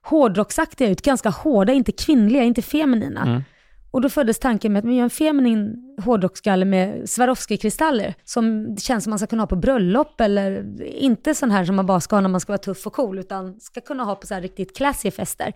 hårdrocksaktiga 0.02 0.88
ut, 0.88 1.02
ganska 1.02 1.30
hårda, 1.30 1.72
inte 1.72 1.92
kvinnliga, 1.92 2.42
inte 2.42 2.62
feminina. 2.62 3.22
Mm. 3.22 3.42
Och 3.90 4.00
då 4.00 4.08
föddes 4.08 4.38
tanken 4.38 4.72
med 4.72 4.78
att 4.78 4.84
man 4.84 4.94
gör 4.94 5.04
en 5.04 5.10
feminin 5.10 5.76
hårdrocksskalle 6.04 6.64
med 6.64 7.08
Swarovski-kristaller 7.10 8.14
som 8.24 8.76
känns 8.76 9.04
som 9.04 9.10
man 9.10 9.18
ska 9.18 9.26
kunna 9.26 9.42
ha 9.42 9.46
på 9.46 9.56
bröllop 9.56 10.20
eller 10.20 10.82
inte 10.82 11.34
sån 11.34 11.50
här 11.50 11.64
som 11.64 11.76
man 11.76 11.86
bara 11.86 12.00
ska 12.00 12.16
ha 12.16 12.20
när 12.20 12.28
man 12.28 12.40
ska 12.40 12.52
vara 12.52 12.58
tuff 12.58 12.86
och 12.86 12.92
cool 12.92 13.18
utan 13.18 13.60
ska 13.60 13.80
kunna 13.80 14.04
ha 14.04 14.14
på 14.14 14.26
så 14.26 14.34
här 14.34 14.40
riktigt 14.40 14.76
classy 14.76 15.10
fester. 15.10 15.52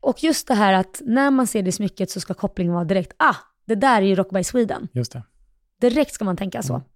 Och 0.00 0.24
just 0.24 0.48
det 0.48 0.54
här 0.54 0.72
att 0.72 1.02
när 1.04 1.30
man 1.30 1.46
ser 1.46 1.62
det 1.62 1.72
smycket 1.72 2.10
så 2.10 2.20
ska 2.20 2.34
kopplingen 2.34 2.74
vara 2.74 2.84
direkt, 2.84 3.12
ah, 3.16 3.36
det 3.70 3.76
där 3.76 4.02
är 4.02 4.06
ju 4.06 4.14
Rock 4.14 4.30
by 4.30 4.44
Sweden. 4.44 4.88
Just 4.92 5.12
det. 5.12 5.22
Direkt 5.80 6.14
ska 6.14 6.24
man 6.24 6.36
tänka 6.36 6.62
så. 6.62 6.74
Mm. 6.74 6.86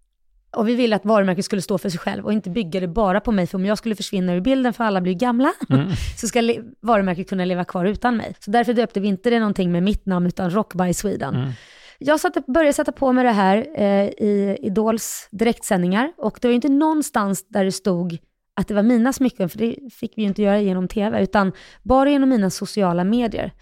Och 0.57 0.69
vi 0.69 0.75
ville 0.75 0.97
att 0.97 1.05
varumärket 1.05 1.45
skulle 1.45 1.63
stå 1.63 1.79
för 1.79 1.89
sig 1.89 1.99
själv 1.99 2.25
och 2.25 2.33
inte 2.33 2.51
bygga 2.51 2.81
det 2.81 2.89
bara 2.89 3.21
på 3.21 3.33
mig. 3.33 3.47
För 3.47 3.59
om 3.59 3.65
jag 3.67 3.79
skulle 3.79 3.97
försvinna 3.97 4.35
ur 4.35 4.41
bilden 4.41 4.73
för 4.73 4.85
alla 4.85 5.01
blir 5.01 5.15
gamla, 5.15 5.53
Mm. 5.71 5.91
så 6.17 6.29
ska 6.29 6.55
varumärket 6.81 7.29
kunna 7.29 7.45
leva 7.45 7.65
kvar 7.65 7.85
utan 7.85 8.17
mig. 8.17 8.35
Så 8.41 8.51
därför 8.51 8.73
döpte 8.75 9.01
vi 9.01 9.09
inte 9.09 9.31
det 9.31 9.39
någonting 9.39 9.73
med 9.73 9.83
mitt 9.83 10.07
namn, 10.07 10.27
utan 10.27 10.51
Rock 10.51 10.75
by 10.75 10.95
Sweden. 10.95 11.35
Mm. 11.35 11.51
Jag 11.99 12.21
satte, 12.21 12.43
började 12.47 12.73
sätta 12.73 12.93
på 12.93 13.13
mig 13.13 13.25
det 13.25 13.31
här 13.31 13.67
eh, 13.77 14.05
i 14.05 14.59
Idols 14.63 15.29
direktsändningar 15.31 16.13
och 16.17 16.39
det 16.41 16.49
var 16.49 16.51
ju 16.51 16.57
inte 16.57 16.69
någonstans 16.69 17.49
där 17.49 17.65
det 17.65 17.73
stod 17.73 18.19
att 18.57 18.69
det 18.69 18.75
var 18.75 18.83
mina 18.83 19.13
smycken, 19.13 19.49
för 19.49 19.59
det 19.59 19.77
fick 19.93 20.13
vi 20.17 20.23
ju 20.23 20.29
inte 20.29 20.43
göra 20.43 20.61
genom 20.61 20.89
tv, 20.89 21.23
utan 21.23 21.53
bara 21.83 22.11
genom 22.11 22.29
mina 22.29 22.51
sociala 22.51 23.05
medier 23.05 23.53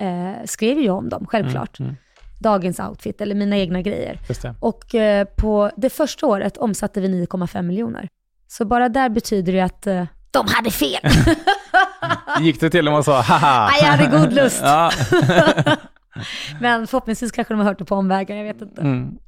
eh, 0.00 0.44
skrev 0.44 0.78
jag 0.78 0.96
om 0.96 1.08
dem, 1.08 1.26
självklart. 1.26 1.80
Mm. 1.80 1.94
Dagens 2.42 2.80
outfit 2.80 3.20
eller 3.20 3.34
mina 3.34 3.56
egna 3.56 3.82
grejer. 3.82 4.18
Och 4.60 4.94
eh, 4.94 5.24
på 5.24 5.70
det 5.76 5.90
första 5.90 6.26
året 6.26 6.56
omsatte 6.56 7.00
vi 7.00 7.26
9,5 7.26 7.62
miljoner. 7.62 8.08
Så 8.48 8.64
bara 8.64 8.88
där 8.88 9.08
betyder 9.08 9.52
det 9.52 9.60
att 9.60 9.86
eh, 9.86 10.04
de 10.30 10.46
hade 10.48 10.70
fel. 10.70 11.00
Gick 12.40 12.60
det 12.60 12.70
till 12.70 12.88
och 12.88 12.94
med 12.94 13.04
sa 13.04 13.20
haha? 13.20 13.68
Nej, 13.72 13.80
jag 13.82 13.88
hade 13.88 14.18
god 14.18 14.32
lust. 14.32 14.62
Men 16.60 16.86
förhoppningsvis 16.86 17.32
kanske 17.32 17.54
de 17.54 17.58
har 17.60 17.66
hört 17.66 17.78
det 17.78 17.84
på 17.84 17.94
omvägar, 17.94 18.36
jag 18.36 18.44
vet 18.44 18.62
inte. 18.62 18.80
mm. 18.80 19.18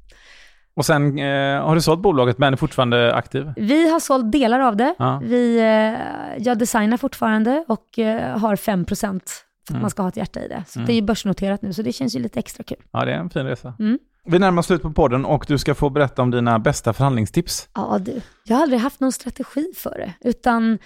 Och 0.75 0.85
sen 0.85 1.19
eh, 1.19 1.61
har 1.65 1.75
du 1.75 1.81
sålt 1.81 1.99
bolaget 1.99 2.37
men 2.37 2.53
är 2.53 2.57
fortfarande 2.57 3.13
aktiv? 3.13 3.53
Vi 3.55 3.89
har 3.89 3.99
sålt 3.99 4.31
delar 4.31 4.59
av 4.59 4.75
det. 4.77 4.95
Ja. 4.97 5.21
Vi, 5.23 5.57
eh, 5.57 6.43
jag 6.45 6.57
designar 6.57 6.97
fortfarande 6.97 7.65
och 7.67 7.99
eh, 7.99 8.37
har 8.37 8.55
5% 8.55 8.85
för 8.99 9.07
att 9.15 9.44
Mm. 9.69 9.81
man 9.81 9.89
ska 9.91 10.01
ha 10.01 10.09
ett 10.09 10.17
hjärta 10.17 10.39
i 10.43 10.47
det. 10.47 10.63
Så 10.67 10.79
Mm. 10.79 10.87
det 10.87 10.93
är 10.93 10.95
ju 10.95 11.01
börsnoterat 11.01 11.61
nu, 11.61 11.73
så 11.73 11.81
det 11.81 11.91
känns 11.91 12.15
ju 12.15 12.19
lite 12.19 12.39
extra 12.39 12.63
kul. 12.63 12.77
Ja, 12.91 13.05
det 13.05 13.11
är 13.11 13.17
en 13.17 13.29
fin 13.29 13.45
resa. 13.45 13.73
Mm. 13.79 13.99
Vi 14.27 14.39
närmar 14.39 14.59
oss 14.59 14.65
slut 14.65 14.81
på 14.81 14.91
podden 14.93 15.25
och 15.25 15.45
du 15.47 15.57
ska 15.57 15.75
få 15.75 15.89
berätta 15.89 16.21
om 16.21 16.31
dina 16.31 16.59
bästa 16.59 16.93
förhandlingstips. 16.93 17.69
Ja, 17.73 17.97
du. 18.01 18.21
Jag 18.43 18.55
har 18.55 18.63
aldrig 18.63 18.79
haft 18.81 18.99
någon 18.99 19.11
strategi 19.11 19.65
för 19.75 19.97
det, 19.97 20.29
utan 20.29 20.77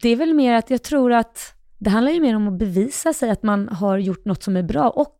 det 0.00 0.08
är 0.08 0.16
väl 0.16 0.34
mer 0.34 0.54
att 0.54 0.70
jag 0.70 0.82
tror 0.82 1.12
att 1.12 1.54
det 1.78 1.90
handlar 1.90 2.12
ju 2.12 2.20
mer 2.20 2.36
om 2.36 2.48
att 2.48 2.58
bevisa 2.58 3.12
sig 3.12 3.30
att 3.30 3.42
man 3.42 3.68
har 3.68 3.98
gjort 3.98 4.24
något 4.24 4.42
som 4.42 4.56
är 4.56 4.62
bra 4.62 4.88
och 4.90 5.16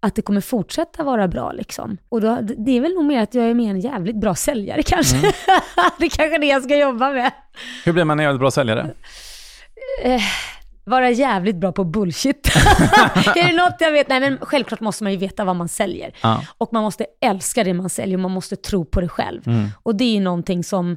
att 0.00 0.14
det 0.14 0.22
kommer 0.22 0.40
fortsätta 0.40 1.04
vara 1.04 1.28
bra 1.28 1.52
liksom. 1.52 1.96
Och 2.08 2.20
då, 2.20 2.38
det 2.58 2.76
är 2.76 2.80
väl 2.80 2.94
nog 2.94 3.04
mer 3.04 3.22
att 3.22 3.34
jag 3.34 3.44
är 3.44 3.54
mer 3.54 3.70
en 3.70 3.80
jävligt 3.80 4.16
bra 4.20 4.34
säljare 4.34 4.82
kanske. 4.82 5.16
Mm. 5.16 5.32
det 5.98 6.04
är 6.04 6.10
kanske 6.10 6.34
är 6.34 6.38
det 6.38 6.46
jag 6.46 6.62
ska 6.62 6.76
jobba 6.78 7.10
med. 7.10 7.32
Hur 7.84 7.92
blir 7.92 8.04
man 8.04 8.18
en 8.18 8.24
jävligt 8.24 8.40
bra 8.40 8.50
säljare? 8.50 8.94
Eh, 10.02 10.20
vara 10.84 11.10
jävligt 11.10 11.56
bra 11.56 11.72
på 11.72 11.84
bullshit. 11.84 12.46
är 13.36 13.48
det 13.48 13.56
något 13.64 13.76
jag 13.80 13.92
vet? 13.92 14.08
Nej 14.08 14.20
men 14.20 14.38
självklart 14.40 14.80
måste 14.80 15.04
man 15.04 15.12
ju 15.12 15.18
veta 15.18 15.44
vad 15.44 15.56
man 15.56 15.68
säljer. 15.68 16.14
Ja. 16.22 16.44
Och 16.58 16.72
man 16.72 16.82
måste 16.82 17.06
älska 17.20 17.64
det 17.64 17.74
man 17.74 17.90
säljer 17.90 18.16
och 18.16 18.22
man 18.22 18.30
måste 18.30 18.56
tro 18.56 18.84
på 18.84 19.00
det 19.00 19.08
själv. 19.08 19.48
Mm. 19.48 19.68
Och 19.82 19.96
det 19.96 20.04
är 20.04 20.14
ju 20.14 20.20
någonting 20.20 20.64
som 20.64 20.96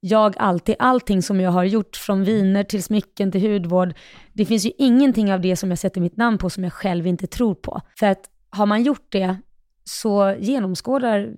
jag 0.00 0.34
alltid, 0.38 0.76
allting 0.78 1.22
som 1.22 1.40
jag 1.40 1.50
har 1.50 1.64
gjort, 1.64 1.96
från 1.96 2.24
viner 2.24 2.64
till 2.64 2.82
smycken 2.82 3.32
till 3.32 3.52
hudvård, 3.52 3.94
det 4.32 4.46
finns 4.46 4.66
ju 4.66 4.72
ingenting 4.78 5.32
av 5.32 5.40
det 5.40 5.56
som 5.56 5.70
jag 5.70 5.78
sätter 5.78 6.00
mitt 6.00 6.16
namn 6.16 6.38
på 6.38 6.50
som 6.50 6.64
jag 6.64 6.72
själv 6.72 7.06
inte 7.06 7.26
tror 7.26 7.54
på. 7.54 7.80
För 7.98 8.06
att 8.06 8.20
har 8.50 8.66
man 8.66 8.82
gjort 8.82 9.06
det 9.08 9.36
så 9.84 10.36
genomskådar 10.38 11.28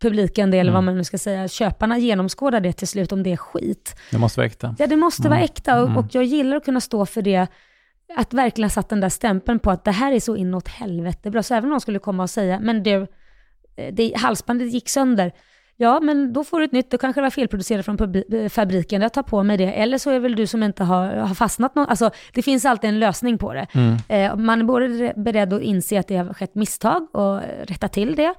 publiken 0.00 0.50
det, 0.50 0.58
eller 0.58 0.72
vad 0.72 0.78
Mm. 0.82 0.84
man 0.84 0.96
nu 0.98 1.04
ska 1.04 1.18
säga, 1.18 1.48
köparna 1.48 1.98
genomskådar 1.98 2.60
det 2.60 2.72
till 2.72 2.88
slut 2.88 3.12
om 3.12 3.22
det 3.22 3.32
är 3.32 3.36
skit. 3.36 3.96
Det 4.10 4.18
måste 4.18 4.40
vara 4.40 4.46
äkta. 4.46 4.74
Ja, 4.78 4.86
det 4.86 4.96
måste 4.96 5.22
Mm. 5.22 5.30
vara 5.30 5.40
äkta 5.44 5.80
och, 5.82 5.86
Mm. 5.86 5.96
och 5.98 6.06
jag 6.14 6.24
gillar 6.24 6.56
att 6.56 6.64
kunna 6.64 6.80
stå 6.80 7.06
för 7.06 7.22
det, 7.22 7.46
att 8.16 8.34
verkligen 8.34 8.64
ha 8.64 8.70
satt 8.74 8.88
den 8.88 9.00
där 9.00 9.08
stämpeln 9.08 9.58
på 9.58 9.70
att 9.70 9.84
det 9.84 9.90
här 9.90 10.12
är 10.12 10.20
så 10.20 10.36
inåt 10.36 10.68
helvete 10.68 11.30
bra. 11.30 11.42
Så 11.42 11.54
även 11.54 11.64
om 11.64 11.70
någon 11.70 11.80
skulle 11.80 11.98
komma 11.98 12.22
och 12.22 12.30
säga, 12.30 12.60
men 12.60 12.82
du, 12.82 13.06
eh, 13.76 13.94
det, 13.94 14.12
halsbandet 14.16 14.72
gick 14.72 14.88
sönder. 14.88 15.32
Ja, 15.80 16.00
men 16.00 16.32
då 16.32 16.44
får 16.44 16.58
du 16.58 16.64
ett 16.64 16.72
nytt. 16.72 16.90
Då 16.90 16.98
kanske 16.98 17.20
det 17.20 17.22
var 17.22 17.30
felproducerat 17.30 17.84
från 17.84 18.14
eh, 18.32 18.48
fabriken. 18.48 19.02
Jag 19.02 19.12
tar 19.12 19.22
på 19.22 19.42
mig 19.42 19.56
det. 19.56 19.72
Eller 19.72 19.98
så 19.98 20.10
är 20.10 20.14
det 20.14 20.20
väl 20.20 20.36
du 20.36 20.46
som 20.46 20.62
inte 20.62 20.84
har, 20.84 21.12
har 21.12 21.34
fastnat 21.34 21.74
någon. 21.74 21.86
Alltså, 21.86 22.10
det 22.32 22.42
finns 22.42 22.64
alltid 22.64 22.88
en 22.88 22.98
lösning 22.98 23.38
på 23.38 23.54
det. 23.54 23.66
Mm. 23.72 23.96
Eh, 24.08 24.36
man 24.36 24.60
är 24.60 24.64
både 24.64 25.12
beredd 25.16 25.52
att 25.52 25.62
inse 25.62 26.00
att 26.00 26.08
det 26.08 26.16
har 26.16 26.34
skett 26.34 26.54
misstag 26.54 27.14
och 27.14 27.40
rätta 27.66 27.88
till 27.88 28.16
det. 28.16 28.34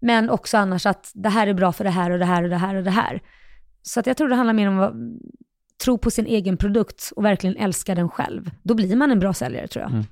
Men 0.00 0.30
också 0.30 0.56
annars 0.56 0.86
att 0.86 1.10
det 1.14 1.28
här 1.28 1.46
är 1.46 1.54
bra 1.54 1.72
för 1.72 1.84
det 1.84 1.90
här 1.90 2.10
och 2.10 2.18
det 2.18 2.24
här 2.24 2.42
och 2.42 2.50
det 2.50 2.56
här 2.56 2.74
och 2.74 2.84
det 2.84 2.90
här. 2.90 3.22
Så 3.82 4.00
att 4.00 4.06
jag 4.06 4.16
tror 4.16 4.28
det 4.28 4.34
handlar 4.34 4.54
mer 4.54 4.68
om 4.68 4.80
att 4.80 4.92
tro 5.84 5.98
på 5.98 6.10
sin 6.10 6.26
egen 6.26 6.56
produkt 6.56 7.12
och 7.16 7.24
verkligen 7.24 7.56
älska 7.56 7.94
den 7.94 8.08
själv. 8.08 8.50
Då 8.62 8.74
blir 8.74 8.96
man 8.96 9.10
en 9.10 9.20
bra 9.20 9.32
säljare 9.32 9.68
tror 9.68 9.82
jag. 9.82 9.92
Mm. 9.92 10.04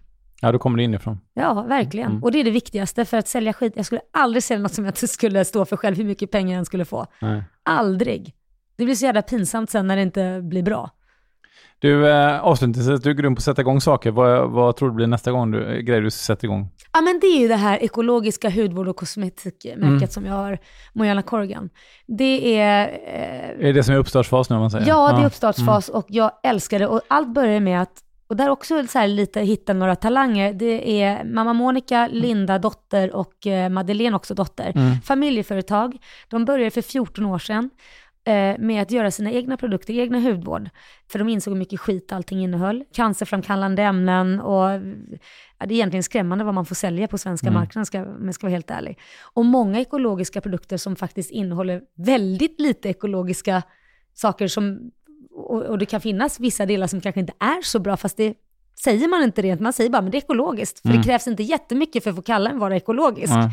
Ja, 0.44 0.52
då 0.52 0.58
kommer 0.58 0.76
det 0.78 0.82
inifrån. 0.84 1.20
Ja, 1.34 1.62
verkligen. 1.62 2.10
Mm. 2.10 2.22
Och 2.22 2.32
det 2.32 2.40
är 2.40 2.44
det 2.44 2.50
viktigaste 2.50 3.04
för 3.04 3.16
att 3.18 3.28
sälja 3.28 3.52
skit. 3.52 3.72
Jag 3.76 3.86
skulle 3.86 4.00
aldrig 4.12 4.42
sälja 4.42 4.62
något 4.62 4.72
som 4.74 4.84
jag 4.84 4.90
inte 4.92 5.08
skulle 5.08 5.44
stå 5.44 5.64
för 5.64 5.76
själv, 5.76 5.96
hur 5.96 6.04
mycket 6.04 6.30
pengar 6.30 6.50
jag 6.52 6.58
än 6.58 6.64
skulle 6.64 6.84
få. 6.84 7.06
Nej. 7.20 7.42
Aldrig. 7.62 8.34
Det 8.76 8.84
blir 8.84 8.94
så 8.94 9.04
jävla 9.04 9.22
pinsamt 9.22 9.70
sen 9.70 9.86
när 9.86 9.96
det 9.96 10.02
inte 10.02 10.40
blir 10.42 10.62
bra. 10.62 10.90
Du, 11.78 12.08
eh, 12.10 12.40
avslutningsvis, 12.40 13.02
du 13.02 13.10
är 13.10 13.14
grym 13.14 13.34
på 13.34 13.38
att 13.38 13.42
sätta 13.44 13.60
igång 13.60 13.80
saker. 13.80 14.10
Vad, 14.10 14.50
vad 14.50 14.76
tror 14.76 14.88
du 14.88 14.94
blir 14.94 15.06
nästa 15.06 15.32
gång 15.32 15.50
du, 15.50 15.82
grejer 15.82 16.00
du 16.02 16.10
sätter 16.10 16.44
igång? 16.44 16.70
Ja 16.92 17.00
men 17.00 17.18
det 17.20 17.26
är 17.26 17.40
ju 17.40 17.48
det 17.48 17.56
här 17.56 17.82
ekologiska 17.82 18.50
hudvård 18.50 18.88
och 18.88 18.96
kosmetikmärket 18.96 19.82
Mm. 19.82 20.06
som 20.08 20.26
jag 20.26 20.34
har, 20.34 20.58
Mojana 20.92 21.22
Corrigan. 21.22 21.70
Det 22.06 22.58
är... 22.58 22.88
Eh, 22.88 23.50
Är 23.50 23.62
det 23.62 23.72
det 23.72 23.82
som 23.82 23.94
är 23.94 23.98
uppstartsfas 23.98 24.50
nu 24.50 24.56
om 24.56 24.60
man 24.60 24.70
säger? 24.70 24.86
ja, 24.88 25.12
det 25.12 25.22
är 25.22 25.26
uppstartsfas 25.26 25.88
och 25.88 26.06
jag 26.08 26.30
älskar 26.42 26.78
det. 26.78 26.86
Och 26.86 27.00
allt 27.08 27.28
börjar 27.34 27.60
med 27.60 27.82
att, 27.82 27.92
och 28.32 28.36
där 28.36 28.48
också 28.48 28.86
så 28.86 29.06
lite 29.06 29.40
hitta 29.40 29.72
några 29.72 29.96
talanger. 29.96 30.52
Det 30.52 31.02
är 31.02 31.24
mamma 31.24 31.52
Monica, 31.52 32.08
Linda 32.12 32.58
dotter 32.58 33.14
och 33.16 33.46
eh, 33.46 33.68
Madeleine 33.68 34.16
också 34.16 34.34
dotter. 34.34 34.72
Mm. 34.74 35.00
Familjeföretag. 35.00 35.96
De 36.28 36.44
började 36.44 36.70
för 36.70 36.82
14 36.82 37.26
år 37.26 37.38
sedan 37.38 37.70
eh, 38.24 38.58
med 38.58 38.82
att 38.82 38.90
göra 38.90 39.10
sina 39.10 39.30
egna 39.30 39.56
produkter, 39.56 39.94
egna 39.94 40.20
hudvård. 40.20 40.70
För 41.10 41.18
de 41.18 41.28
insåg 41.28 41.52
hur 41.52 41.58
mycket 41.58 41.80
skit 41.80 42.12
allting 42.12 42.42
innehöll. 42.44 42.84
Cancerframkallande 42.94 43.82
ämnen 43.82 44.40
och 44.40 44.70
ja, 45.58 45.66
det 45.66 45.74
är 45.74 45.76
egentligen 45.76 46.02
skrämmande 46.02 46.44
vad 46.44 46.54
man 46.54 46.66
får 46.66 46.74
sälja 46.74 47.08
på 47.08 47.18
svenska 47.18 47.46
Mm. 47.46 47.60
marknaden, 47.60 47.86
ska, 47.86 48.02
om 48.02 48.24
jag 48.24 48.34
ska 48.34 48.46
vara 48.46 48.54
helt 48.54 48.70
ärlig. 48.70 48.98
Och 49.34 49.44
många 49.44 49.80
ekologiska 49.80 50.40
produkter 50.40 50.76
som 50.76 50.96
faktiskt 50.96 51.30
innehåller 51.30 51.82
väldigt 51.96 52.60
lite 52.60 52.88
ekologiska 52.88 53.62
saker 54.14 54.48
som, 54.48 54.90
och, 55.42 55.62
och 55.62 55.78
det 55.78 55.86
kan 55.86 56.00
finnas 56.00 56.40
vissa 56.40 56.66
delar 56.66 56.86
som 56.86 57.00
kanske 57.00 57.20
inte 57.20 57.32
är 57.38 57.62
så 57.62 57.78
bra, 57.78 57.96
fast 57.96 58.16
det 58.16 58.34
säger 58.84 59.08
man 59.08 59.22
inte 59.22 59.42
rent, 59.42 59.60
man 59.60 59.72
säger 59.72 59.90
bara 59.90 60.02
men 60.02 60.10
det 60.10 60.16
är 60.18 60.22
ekologiskt. 60.22 60.80
För 60.80 60.88
Mm. 60.88 61.00
det 61.00 61.06
krävs 61.08 61.26
inte 61.26 61.42
jättemycket 61.42 62.02
för 62.02 62.10
att 62.10 62.16
få 62.16 62.22
kalla 62.22 62.50
en 62.50 62.58
vara 62.58 62.76
ekologisk. 62.76 63.32
Ja. 63.32 63.50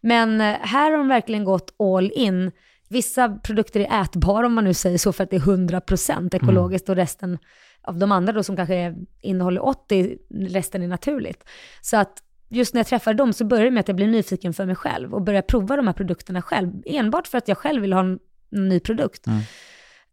Men 0.00 0.40
eh, 0.40 0.56
här 0.60 0.90
har 0.90 0.98
de 0.98 1.08
verkligen 1.08 1.44
gått 1.44 1.74
all 1.78 2.12
in. 2.14 2.52
Vissa 2.88 3.28
produkter 3.28 3.80
är 3.80 4.02
ätbara 4.02 4.46
om 4.46 4.54
man 4.54 4.64
nu 4.64 4.74
säger 4.74 4.98
så 4.98 5.12
för 5.12 5.24
att 5.24 5.30
det 5.30 5.36
är 5.36 5.40
100% 5.40 6.36
ekologiskt 6.36 6.88
och 6.88 6.96
resten 6.96 7.38
av 7.82 7.98
de 7.98 8.12
andra 8.12 8.32
då 8.32 8.42
som 8.42 8.56
kanske 8.56 8.94
innehåller 9.20 9.64
80, 9.66 10.16
resten 10.30 10.82
är 10.82 10.88
naturligt. 10.88 11.44
Så 11.80 11.96
att 11.96 12.22
just 12.48 12.74
när 12.74 12.78
jag 12.78 12.86
träffade 12.86 13.16
dem 13.16 13.32
så 13.32 13.44
började 13.44 13.66
det 13.66 13.70
med 13.70 13.80
att 13.80 13.88
jag 13.88 13.96
blev 13.96 14.08
nyfiken 14.08 14.54
för 14.54 14.66
mig 14.66 14.74
själv 14.76 15.14
och 15.14 15.22
började 15.22 15.46
prova 15.46 15.76
de 15.76 15.86
här 15.86 15.94
produkterna 15.94 16.42
själv, 16.42 16.72
enbart 16.86 17.26
för 17.26 17.38
att 17.38 17.48
jag 17.48 17.58
själv 17.58 17.82
vill 17.82 17.92
ha 17.92 18.00
en, 18.00 18.18
en 18.50 18.68
ny 18.68 18.80
produkt. 18.80 19.26
Mm. 19.26 19.40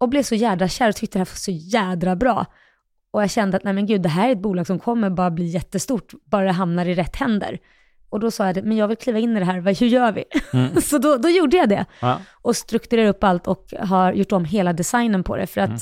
Och 0.04 0.10
blev 0.10 0.24
så 0.24 0.36
jädra 0.36 0.68
kär 0.68 0.90
och 0.90 0.96
tyckte 0.96 1.18
det 1.18 1.20
här 1.20 1.26
var 1.32 1.36
så 1.36 1.52
jädra 1.52 2.16
bra. 2.16 2.46
Och 3.12 3.22
jag 3.22 3.30
kände 3.32 3.58
att 3.58 3.64
nej 3.64 3.74
men 3.74 3.86
gud, 3.86 4.02
det 4.02 4.10
här 4.10 4.28
är 4.28 4.32
ett 4.32 4.42
bolag 4.42 4.68
som 4.68 4.80
kommer 4.80 5.10
bara 5.10 5.32
bli 5.32 5.46
jättestort, 5.46 6.12
bara 6.32 6.46
det 6.46 6.52
hamnar 6.52 6.86
i 6.86 6.94
rätt 6.94 7.16
händer. 7.16 7.60
Och 8.10 8.20
då 8.20 8.32
sa 8.32 8.46
jag, 8.48 8.64
men 8.66 8.78
jag 8.78 8.88
vill 8.88 8.98
kliva 8.98 9.20
in 9.20 9.38
i 9.38 9.40
det 9.40 9.46
här, 9.46 9.60
vad- 9.60 9.78
hur 9.78 9.88
gör 9.88 10.12
vi? 10.12 10.24
Mm. 10.54 10.82
så 10.82 10.98
då, 10.98 11.18
då 11.18 11.30
gjorde 11.30 11.58
jag 11.58 11.70
det 11.70 11.86
Ja. 12.00 12.20
och 12.42 12.56
strukturerar 12.56 13.08
upp 13.10 13.24
allt 13.24 13.48
och 13.48 13.74
har 13.80 14.14
gjort 14.14 14.32
om 14.32 14.46
hela 14.46 14.74
designen 14.74 15.24
på 15.24 15.36
det. 15.38 15.48
För 15.48 15.62
att 15.62 15.70
Mm. 15.70 15.82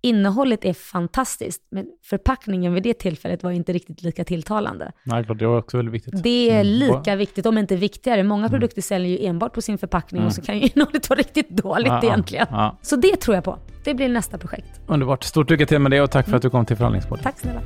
Innehållet 0.00 0.64
är 0.64 0.72
fantastiskt, 0.72 1.62
men 1.70 1.86
förpackningen 2.04 2.74
vid 2.74 2.82
det 2.82 2.94
tillfället 2.94 3.42
var 3.42 3.50
inte 3.50 3.72
riktigt 3.72 4.02
lika 4.02 4.24
tilltalande. 4.24 4.92
Nej, 5.04 5.24
det 5.38 5.46
var 5.46 5.58
också 5.58 5.76
väldigt 5.76 5.94
viktigt. 5.94 6.22
Det 6.22 6.50
är 6.50 6.60
Mm. 6.60 6.66
lika 6.66 7.16
viktigt, 7.16 7.46
om 7.46 7.58
inte 7.58 7.76
viktigare. 7.76 8.22
Många 8.22 8.48
produkter 8.48 8.82
säljer 8.82 9.18
ju 9.18 9.26
enbart 9.26 9.52
på 9.52 9.62
sin 9.62 9.78
förpackning 9.78 10.24
och 10.24 10.32
så 10.32 10.42
kan 10.42 10.58
ju 10.58 10.68
innehållet 10.74 11.10
vara 11.10 11.18
riktigt 11.18 11.48
dåligt 11.50 11.86
Ja, 11.86 12.00
ja, 12.02 12.08
egentligen. 12.08 12.46
Ja, 12.50 12.78
Så 12.82 12.96
det 12.96 13.16
tror 13.16 13.34
jag 13.34 13.44
på. 13.44 13.58
Det 13.84 13.94
blir 13.94 14.08
nästa 14.08 14.38
projekt. 14.38 14.80
underbart. 14.86 15.24
Stort 15.24 15.50
lycka 15.50 15.66
till 15.66 15.78
med 15.78 15.90
det 15.90 16.00
och 16.00 16.10
tack 16.10 16.28
för 16.28 16.36
att 16.36 16.42
du 16.42 16.50
kom 16.50 16.66
till 16.66 16.76
förhandlingspodden. 16.76 17.24
Tack 17.24 17.38
snälla. 17.38 17.60